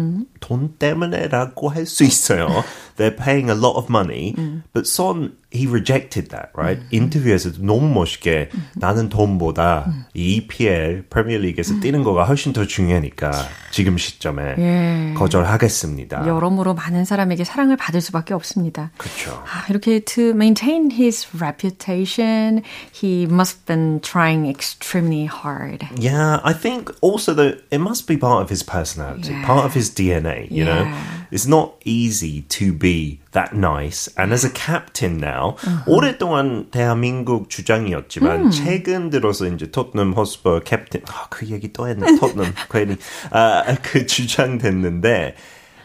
돈 0.40 0.75
때문에라고 0.79 1.68
할 1.68 1.87
수 1.87 2.05
있어요. 2.05 2.49
They're 2.98 3.16
paying 3.16 3.50
a 3.50 3.56
lot 3.56 3.78
of 3.78 3.90
money, 3.90 4.36
but 4.74 4.88
Son 4.88 5.38
he 5.50 5.66
rejected 5.66 6.30
that, 6.30 6.52
right? 6.56 6.78
음. 6.78 6.88
인터뷰에서도 6.92 7.63
너무 7.63 7.88
멋있게 7.94 8.50
음. 8.54 8.68
나는 8.76 9.10
돈보다 9.10 9.86
음. 9.88 10.04
이 10.13 10.36
EPL 10.36 11.06
프리미어리그에서 11.10 11.80
뛰는 11.80 12.04
거가 12.04 12.26
훨씬 12.26 12.52
더 12.52 12.66
중요하니까 12.66 13.32
지금 13.72 13.98
시점에 13.98 14.56
예. 14.58 15.13
거절하겠습니다. 15.16 16.28
여러모로 16.28 16.74
많은 16.74 17.06
사람에게 17.06 17.46
사랑을 17.46 17.78
받을 17.78 18.02
수밖에 18.02 18.34
없습니다. 18.34 18.92
그렇죠. 18.98 19.42
아, 19.46 19.66
이렇게 19.70 20.02
to 20.02 20.32
maintain 20.32 20.92
his 20.92 21.28
reputation, 21.38 22.62
he 22.92 23.24
must 23.24 23.60
have 23.60 23.66
been 23.66 24.02
trying 24.02 24.50
extremely 24.50 25.26
hard. 25.26 25.88
Yeah, 25.98 26.42
I 26.44 26.54
think 26.54 26.92
also 27.02 27.34
that 27.36 27.63
it 27.72 27.80
must 27.80 28.06
be 28.06 28.18
part 28.18 28.44
of 28.44 28.50
his 28.50 28.63
personality, 28.63 29.32
yeah. 29.32 29.46
part 29.46 29.66
of 29.66 29.74
his 29.74 29.90
DNA, 29.96 30.52
you 30.52 30.66
yeah. 30.66 30.84
know. 30.84 30.94
It's 31.33 31.49
not 31.49 31.81
easy 31.85 32.42
to 32.42 32.73
be 32.73 33.18
that 33.33 33.55
nice. 33.55 34.09
And 34.16 34.33
as 34.33 34.45
a 34.45 34.51
captain 34.51 35.16
now, 35.16 35.57
uh-huh. 35.64 35.85
오랫동안 35.87 36.71
대한민국 36.71 37.49
주장이었지만 37.49 38.47
음. 38.47 38.51
최근 38.51 39.11
들어서 39.11 39.47
이제 39.47 39.71
토트넘 39.71 40.12
호스퍼 40.12 40.61
캡틴 40.61 41.03
아, 41.09 41.27
그 41.31 41.47
얘기 41.47 41.73
또 41.73 41.88
했네. 41.88 42.16
토트넘 42.21 42.53
괜히 42.71 42.97
아, 43.31 43.64
그 43.83 44.07
주장 44.07 44.59
됐는데 44.59 45.35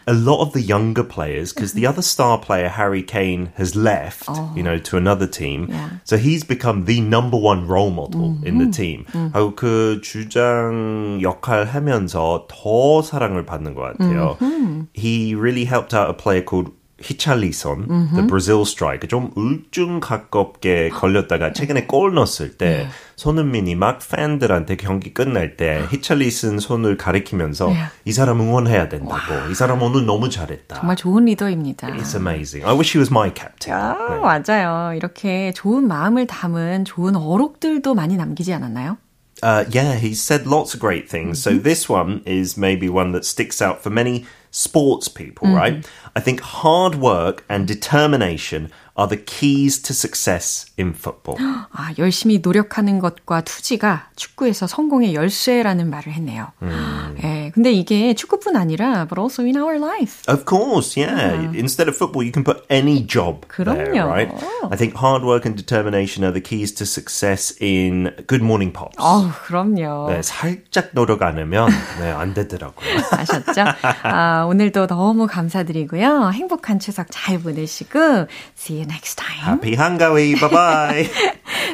a 0.06 0.12
lot 0.12 0.40
of 0.42 0.52
the 0.52 0.60
younger 0.60 1.04
players, 1.04 1.52
because 1.52 1.74
the 1.74 1.86
other 1.86 2.02
star 2.02 2.38
player, 2.38 2.68
Harry 2.68 3.02
Kane, 3.02 3.52
has 3.54 3.76
left, 3.76 4.24
oh. 4.28 4.52
you 4.56 4.62
know, 4.62 4.78
to 4.78 4.96
another 4.96 5.28
team. 5.28 5.68
Yeah. 5.70 5.90
So 6.04 6.16
he's 6.16 6.42
become 6.42 6.86
the 6.86 7.00
number 7.00 7.36
one 7.36 7.68
role 7.68 7.90
model 7.90 8.30
mm-hmm. 8.30 8.46
in 8.46 8.58
the 8.58 8.70
team. 8.70 9.06
Mm. 9.12 9.30
하고 9.32 9.54
그 9.54 10.00
주장 10.02 11.20
역할 11.22 11.66
하면서 11.66 12.46
더 12.48 13.02
사랑을 13.02 13.46
받는 13.46 13.74
것 13.74 13.96
같아요. 13.96 14.38
Mm-hmm. 14.38 14.82
He 14.92 15.34
really 15.36 15.64
helped 15.64 15.94
out 15.94 16.10
a 16.10 16.14
player 16.14 16.42
called 16.42 16.72
히찰리선, 17.01 17.87
mm-hmm. 17.87 18.15
the 18.15 18.27
Brazil 18.27 18.61
striker, 18.61 19.07
좀 19.07 19.31
울증 19.35 19.99
가깝게 19.99 20.89
걸렸다가 20.89 21.53
최근에 21.53 21.85
골 21.85 22.13
넣었을 22.15 22.57
때 22.57 22.65
네. 22.65 22.87
손흥민이 23.15 23.75
막 23.75 23.99
팬들한테 23.99 24.77
경기 24.77 25.13
끝날 25.13 25.57
때 25.57 25.85
히찰리슨 25.91 26.59
손을 26.59 26.97
가리키면서 26.97 27.67
네. 27.67 27.75
이 28.05 28.11
사람 28.11 28.41
응원해야 28.41 28.89
된다고. 28.89 29.33
와. 29.33 29.47
이 29.49 29.53
사람 29.53 29.81
오늘 29.81 30.05
너무 30.05 30.29
잘했다. 30.29 30.75
정말 30.75 30.95
좋은 30.95 31.25
리더입니다. 31.25 31.87
It's 31.89 32.15
amazing. 32.15 32.67
I 32.67 32.73
wish 32.73 32.97
he 32.97 32.99
was 32.99 33.11
my 33.11 33.31
captain. 33.35 33.79
아, 33.79 33.95
네. 34.09 34.19
맞아요. 34.19 34.95
이렇게 34.95 35.51
좋은 35.53 35.87
마음을 35.87 36.25
담은 36.25 36.85
좋은 36.85 37.15
어록들도 37.15 37.93
많이 37.93 38.17
남기지 38.17 38.53
않았나요? 38.53 38.97
Uh, 39.43 39.65
yeah, 39.69 39.93
he 39.93 40.15
said 40.15 40.47
lots 40.47 40.73
of 40.73 40.79
great 40.79 41.07
things. 41.07 41.39
Mm-hmm. 41.45 41.57
So 41.57 41.61
this 41.61 41.87
one 41.87 42.23
is 42.25 42.57
maybe 42.57 42.89
one 42.89 43.11
that 43.11 43.23
sticks 43.23 43.61
out 43.61 43.83
for 43.83 43.91
many 43.91 44.25
sports 44.57 45.07
people, 45.07 45.45
mm-hmm. 45.45 45.55
right? 45.55 45.89
I 46.15 46.19
think 46.19 46.39
hard 46.39 46.95
work 46.95 47.45
and 47.47 47.67
determination 47.67 48.71
are 48.97 49.07
the 49.07 49.23
keys 49.23 49.81
to 49.83 49.93
success 49.93 50.65
in 50.79 50.93
football. 50.93 51.37
아, 51.71 51.93
열심히 51.97 52.39
노력하는 52.39 52.99
것과 52.99 53.41
투지가 53.41 54.09
축구에서 54.15 54.67
성공의 54.67 55.13
열쇠라는 55.13 55.89
말을 55.89 56.13
했네요. 56.13 56.51
음. 56.63 57.15
예, 57.23 57.51
근데 57.53 57.71
이게 57.71 58.13
축구뿐 58.13 58.55
아니라 58.55 59.07
but 59.07 59.19
also 59.19 59.43
in 59.43 59.55
our 59.55 59.77
life. 59.77 60.23
Of 60.27 60.45
course, 60.45 60.97
yeah. 60.97 61.33
yeah. 61.33 61.57
Instead 61.57 61.87
of 61.87 61.95
football, 61.95 62.23
you 62.25 62.31
can 62.31 62.43
put 62.43 62.65
any 62.69 63.05
job 63.05 63.47
그럼요. 63.47 63.93
there, 63.93 64.05
right? 64.07 64.31
I 64.71 64.75
think 64.75 64.95
hard 64.95 65.23
work 65.23 65.45
and 65.45 65.55
determination 65.55 66.23
are 66.25 66.33
the 66.33 66.41
keys 66.41 66.73
to 66.75 66.85
success 66.85 67.53
in 67.61 68.11
Good 68.27 68.41
Morning 68.43 68.73
Pops. 68.73 68.97
어, 68.97 69.29
그럼요. 69.45 70.09
네, 70.09 70.21
살짝 70.23 70.89
노력 70.93 71.21
안 71.21 71.37
하면 71.37 71.69
네, 71.99 72.11
안 72.11 72.33
되더라고요. 72.33 72.89
아셨죠? 73.11 73.63
아, 74.03 74.45
오늘도 74.49 74.87
너무 74.87 75.27
감사드리고요. 75.27 76.31
행복한 76.33 76.79
추석 76.79 77.07
잘 77.11 77.39
보내시고 77.39 78.27
see 78.57 78.81
you 78.81 78.86
next 78.87 79.15
time. 79.15 79.59
Happy 79.59 79.75
한가위. 79.75 80.35
Bye 80.35 80.49
bye. 80.49 81.09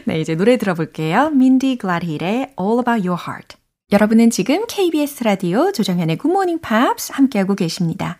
네, 0.06 0.20
이제 0.20 0.36
노래 0.36 0.58
들어볼게요. 0.58 1.30
민디 1.30 1.78
글라힐의 1.78 2.54
All 2.60 2.80
About 2.80 3.08
Your 3.08 3.18
Heart. 3.22 3.58
여러분은 3.92 4.30
지금 4.32 4.66
KBS 4.68 5.24
라디오 5.24 5.72
조정현의 5.72 6.18
Good 6.18 6.32
Morning 6.32 6.62
Pops 6.62 7.12
함께하고 7.14 7.56
계십니다. 7.56 8.18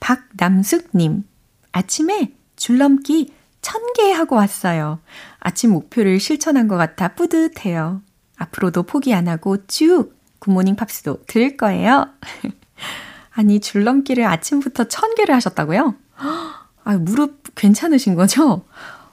박남숙님, 0.00 1.24
아침에 1.72 2.32
줄넘기 2.56 3.32
1000개 3.60 4.12
하고 4.12 4.36
왔어요. 4.36 5.00
아침 5.40 5.72
목표를 5.72 6.20
실천한 6.20 6.68
것 6.68 6.76
같아 6.76 7.14
뿌듯해요. 7.14 8.02
앞으로도 8.36 8.84
포기 8.84 9.14
안 9.14 9.28
하고 9.28 9.66
쭉 9.66 10.16
굿모닝 10.38 10.76
팝스도 10.76 11.22
들을 11.26 11.56
거예요. 11.56 12.06
아니, 13.32 13.60
줄넘기를 13.60 14.24
아침부터 14.24 14.84
1000개를 14.84 15.30
하셨다고요? 15.30 15.94
아, 16.84 16.96
무릎 16.96 17.54
괜찮으신 17.54 18.14
거죠? 18.14 18.64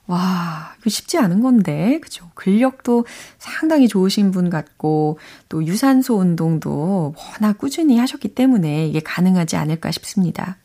와, 0.07 0.75
이거 0.81 0.89
쉽지 0.89 1.17
않은 1.19 1.41
건데, 1.41 1.99
그죠? 2.01 2.29
근력도 2.34 3.05
상당히 3.38 3.88
좋으신 3.88 4.31
분 4.31 4.49
같고, 4.49 5.19
또 5.47 5.65
유산소 5.65 6.17
운동도 6.17 7.15
워낙 7.15 7.57
꾸준히 7.57 7.97
하셨기 7.97 8.36
때문에 8.36 8.88
이게 8.88 8.99
가능하지 8.99 9.55
않을까 9.55 9.91
싶습니다. 9.91 10.57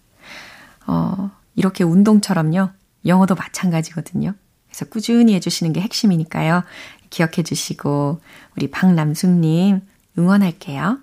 어, 0.87 1.31
이렇게 1.55 1.85
운동처럼요, 1.85 2.71
영어도 3.07 3.37
마찬가지거든요. 3.37 4.35
그래서 4.69 4.85
꾸준히 4.87 5.35
해주시는 5.35 5.73
게 5.73 5.81
핵심이니까요. 5.81 6.65
기억해 7.11 7.45
주시고, 7.45 8.21
우리 8.57 8.69
박남숙님 8.69 9.81
응원할게요. 10.19 10.99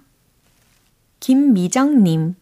김미정님, 1.22 2.36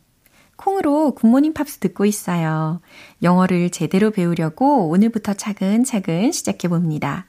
콩으로 0.61 1.15
굿모닝 1.15 1.53
팝스 1.53 1.79
듣고 1.79 2.05
있어요. 2.05 2.81
영어를 3.23 3.71
제대로 3.71 4.11
배우려고 4.11 4.89
오늘부터 4.89 5.33
차근차근 5.33 6.31
시작해 6.31 6.67
봅니다. 6.67 7.25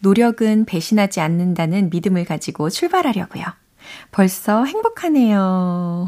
노력은 0.00 0.64
배신하지 0.64 1.20
않는다는 1.20 1.90
믿음을 1.90 2.24
가지고 2.24 2.70
출발하려고요. 2.70 3.44
벌써 4.10 4.64
행복하네요. 4.64 6.06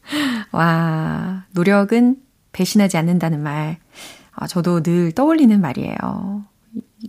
와, 0.50 1.44
노력은 1.52 2.16
배신하지 2.50 2.96
않는다는 2.96 3.40
말. 3.40 3.78
아, 4.32 4.48
저도 4.48 4.82
늘 4.82 5.12
떠올리는 5.12 5.60
말이에요. 5.60 6.44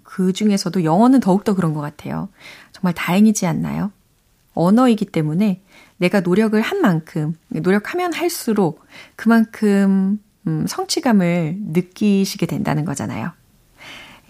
그 0.04 0.34
중에서도 0.34 0.84
영어는 0.84 1.20
더욱더 1.20 1.56
그런 1.56 1.74
것 1.74 1.82
같아요. 1.82 2.30
정말 2.72 2.94
다행이지 2.94 3.48
않나요? 3.48 3.92
언어이기 4.54 5.06
때문에 5.06 5.62
내가 6.00 6.22
노력을 6.22 6.60
한 6.60 6.82
만큼, 6.82 7.36
노력하면 7.50 8.14
할수록 8.14 8.86
그만큼 9.16 10.20
음, 10.48 10.66
성취감을 10.68 11.58
느끼시게 11.60 12.46
된다는 12.46 12.86
거잖아요. 12.86 13.32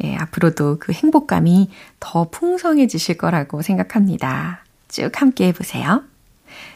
예, 0.04 0.16
앞으로도 0.16 0.80
그 0.80 0.92
행복감이 0.92 1.70
더 2.00 2.30
풍성해지실 2.30 3.18
거라고 3.18 3.62
생각합니다. 3.62 4.64
쭉 4.88 5.12
함께 5.22 5.48
해보세요. 5.48 6.04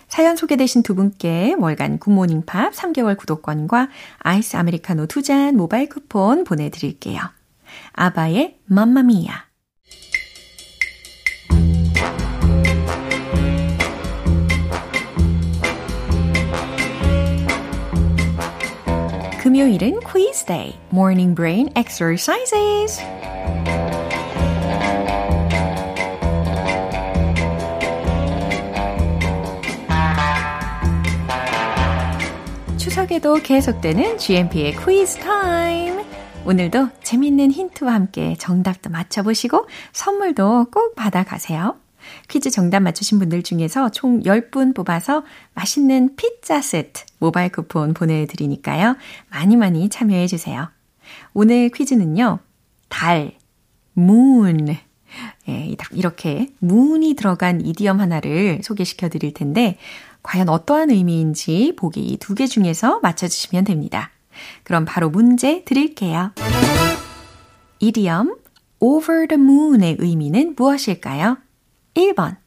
사연 0.07 0.35
소개되신 0.35 0.83
두 0.83 0.93
분께 0.93 1.55
월간 1.57 1.97
굿모닝 1.97 2.43
팝 2.45 2.73
3개월 2.73 3.17
구독권과 3.17 3.89
아이스 4.19 4.57
아메리카노 4.57 5.07
두 5.07 5.23
잔 5.23 5.57
모바일 5.57 5.89
쿠폰 5.89 6.43
보내드릴게요. 6.43 7.19
아바의 7.93 8.59
맘마미야. 8.65 9.52
금요일은 19.53 19.99
quiz 19.99 20.45
day, 20.47 20.73
morning. 20.91 21.35
추석에도 32.79 33.35
계속되는 33.35 34.17
GMP의 34.17 34.73
quiz 34.77 35.19
time. 35.19 36.03
오늘도 36.47 36.89
재밌는 37.03 37.51
힌트와 37.51 37.93
함께 37.93 38.35
정답도 38.39 38.89
맞춰보시고 38.89 39.67
선물도 39.91 40.71
꼭 40.71 40.95
받아가세요. 40.95 41.82
퀴즈 42.27 42.49
정답 42.49 42.81
맞추신 42.81 43.19
분들 43.19 43.43
중에서 43.43 43.89
총 43.89 44.21
10분 44.21 44.75
뽑아서 44.75 45.23
맛있는 45.53 46.15
피자 46.15 46.61
세트 46.61 47.03
모바일 47.19 47.51
쿠폰 47.51 47.93
보내드리니까요. 47.93 48.95
많이 49.29 49.55
많이 49.55 49.89
참여해 49.89 50.27
주세요. 50.27 50.69
오늘 51.33 51.69
퀴즈는요. 51.69 52.39
달, 52.89 53.33
moon. 53.97 54.77
예, 55.49 55.75
이렇게 55.91 56.47
moon이 56.63 57.13
들어간 57.15 57.61
이디엄 57.65 57.99
하나를 57.99 58.61
소개시켜 58.63 59.09
드릴 59.09 59.33
텐데 59.33 59.77
과연 60.23 60.49
어떠한 60.49 60.89
의미인지 60.89 61.73
보기 61.77 62.17
두 62.19 62.33
개 62.33 62.47
중에서 62.47 62.99
맞춰주시면 63.01 63.65
됩니다. 63.65 64.09
그럼 64.63 64.85
바로 64.85 65.09
문제 65.09 65.63
드릴게요. 65.65 66.31
이디엄 67.79 68.35
over 68.79 69.27
the 69.27 69.41
moon의 69.41 69.97
의미는 69.99 70.55
무엇일까요? 70.57 71.37
1번, 71.95 72.37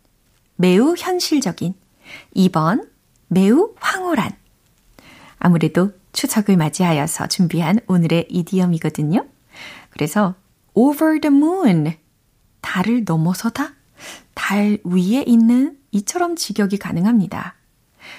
매우 0.57 0.95
현실적인. 0.97 1.75
2번, 2.35 2.89
매우 3.29 3.75
황홀한. 3.79 4.33
아무래도 5.39 5.93
추석을 6.13 6.57
맞이하여서 6.57 7.29
준비한 7.29 7.79
오늘의 7.87 8.27
이디엄이거든요. 8.31 9.27
그래서 9.91 10.35
over 10.75 11.21
the 11.21 11.35
moon. 11.35 11.95
달을 12.61 13.05
넘어서다? 13.05 13.75
달 14.35 14.79
위에 14.85 15.23
있는 15.27 15.79
이처럼 15.93 16.37
직역이 16.37 16.79
가능합니다. 16.79 17.55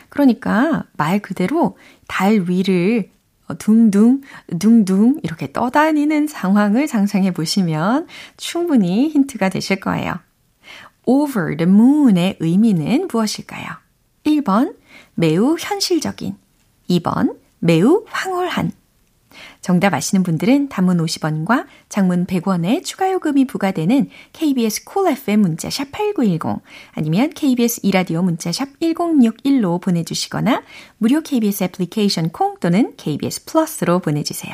그러니까 0.10 0.86
말 0.96 1.20
그대로 1.20 1.78
달 2.08 2.46
위를 2.48 3.12
둥둥, 3.60 4.22
둥둥 4.60 5.20
이렇게 5.24 5.52
떠다니는 5.52 6.28
상황을 6.28 6.88
상상해 6.88 7.32
보시면 7.32 8.08
충분히 8.36 9.10
힌트가 9.10 9.50
되실 9.50 9.80
거예요. 9.80 10.16
Over 11.08 11.58
the 11.58 11.72
moon의 11.72 12.38
의미는 12.40 13.08
무엇일까요? 13.12 13.66
1번, 14.26 14.76
매우 15.16 15.56
현실적인. 15.58 16.36
2번, 16.90 17.38
매우 17.60 18.06
황홀한. 18.08 18.72
정답 19.62 19.94
아시는 19.94 20.24
분들은 20.24 20.70
단문 20.70 20.98
50원과 20.98 21.66
장문 21.90 22.26
100원의 22.26 22.84
추가 22.84 23.12
요금이 23.12 23.46
부과되는 23.46 24.10
KBS 24.34 24.86
콜 24.86 25.04
cool 25.04 25.18
FM 25.18 25.42
문자샵 25.42 25.92
8910 25.92 26.62
아니면 26.94 27.30
KBS 27.32 27.82
이라디오 27.84 28.22
문자샵 28.22 28.80
1061로 28.80 29.82
보내주시거나 29.82 30.64
무료 30.98 31.22
KBS 31.22 31.66
애플리케이션 31.66 32.30
콩 32.30 32.58
또는 32.60 32.94
KBS 32.98 33.46
플러스로 33.46 34.00
보내주세요. 34.00 34.54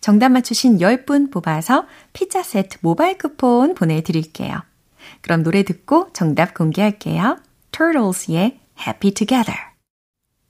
정답 0.00 0.30
맞추신 0.30 0.78
10분 0.78 1.30
뽑아서 1.30 1.86
피자 2.12 2.42
세트 2.42 2.78
모바일 2.80 3.16
쿠폰 3.18 3.74
보내드릴게요. 3.74 4.71
그럼 5.20 5.42
노래 5.42 5.62
듣고 5.62 6.10
정답 6.12 6.54
공개할게요. 6.54 7.38
Turtles의 7.70 8.60
Happy 8.86 9.12
Together. 9.12 9.58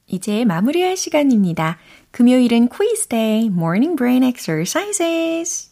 이제 0.07 0.45
마무리할 0.45 0.97
시간입니다. 0.97 1.79
금요일은 2.11 2.69
quiz 2.69 3.09
day, 3.09 3.47
morning 3.47 3.97
brain 3.97 4.23
exercises. 4.23 5.71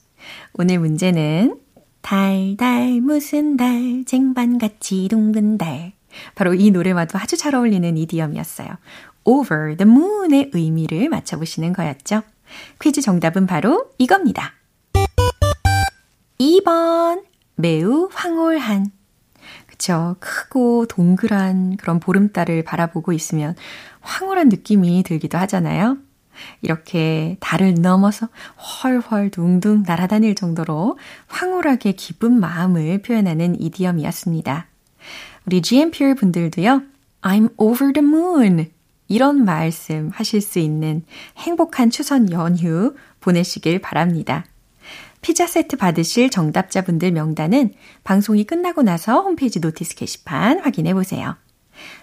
오늘 0.55 0.79
문제는 0.79 1.59
달달 2.01 3.01
무슨 3.01 3.57
달, 3.57 4.05
쟁반같이 4.07 5.09
둥근 5.09 5.59
달. 5.59 5.93
바로 6.35 6.55
이 6.55 6.71
노래와도 6.71 7.19
아주 7.19 7.37
잘 7.37 7.55
어울리는 7.55 7.97
이디엄이었어요. 7.97 8.69
over 9.25 9.77
the 9.77 9.91
moon의 9.91 10.51
의미를 10.55 11.09
맞춰보시는 11.09 11.73
거였죠. 11.73 12.23
퀴즈 12.81 13.01
정답은 13.01 13.47
바로 13.47 13.91
이겁니다. 13.99 14.55
2번. 16.41 17.30
매우 17.61 18.09
황홀한. 18.13 18.91
그쵸. 19.67 20.17
크고 20.21 20.87
동그란 20.87 21.77
그런 21.77 22.01
보름달을 22.01 22.65
바라보고 22.65 23.13
있으면 23.13 23.55
황홀한 24.01 24.49
느낌이 24.49 25.03
들기도 25.03 25.39
하잖아요. 25.39 25.97
이렇게 26.63 27.37
달을 27.41 27.75
넘어서 27.81 28.29
훨훨 28.83 29.31
둥둥 29.31 29.85
날아다닐 29.87 30.35
정도로 30.35 30.99
황홀하게 31.29 31.93
기쁜 31.93 32.39
마음을 32.39 33.03
표현하는 33.03 33.61
idiom이었습니다. 33.61 34.67
우리 35.47 35.63
GMPer 35.63 36.15
분들도요, 36.15 36.83
I'm 37.23 37.53
over 37.57 37.93
the 37.93 38.07
moon. 38.07 38.71
이런 39.09 39.45
말씀 39.45 40.11
하실 40.15 40.41
수 40.41 40.59
있는 40.59 41.03
행복한 41.37 41.91
추석 41.91 42.31
연휴 42.31 42.95
보내시길 43.21 43.81
바랍니다. 43.81 44.45
피자 45.21 45.47
세트 45.47 45.77
받으실 45.77 46.31
정답자분들 46.31 47.13
명단은 47.13 47.75
방송이 48.05 48.45
끝나고 48.45 48.83
나서 48.83 49.21
홈페이지 49.23 49.61
notice 49.61 49.95
게시판 49.95 50.61
확인해 50.61 50.95
보세요. 50.95 51.37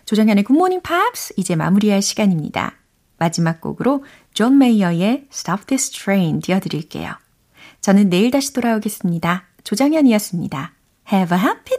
조정현의 0.05 0.43
굿모닝 0.43 0.81
팝스 0.81 1.33
이제 1.37 1.55
마무리할 1.55 2.01
시간입니다. 2.01 2.77
마지막 3.17 3.61
곡으로 3.61 4.05
존 4.33 4.57
메이어의 4.57 5.27
Stop 5.31 5.65
This 5.65 5.91
Train 5.91 6.41
띄워드릴게요. 6.41 7.13
저는 7.81 8.09
내일 8.09 8.31
다시 8.31 8.53
돌아오겠습니다. 8.53 9.47
조정현이었습니다. 9.63 10.73
Have 11.11 11.37
a 11.37 11.43
happy 11.43 11.77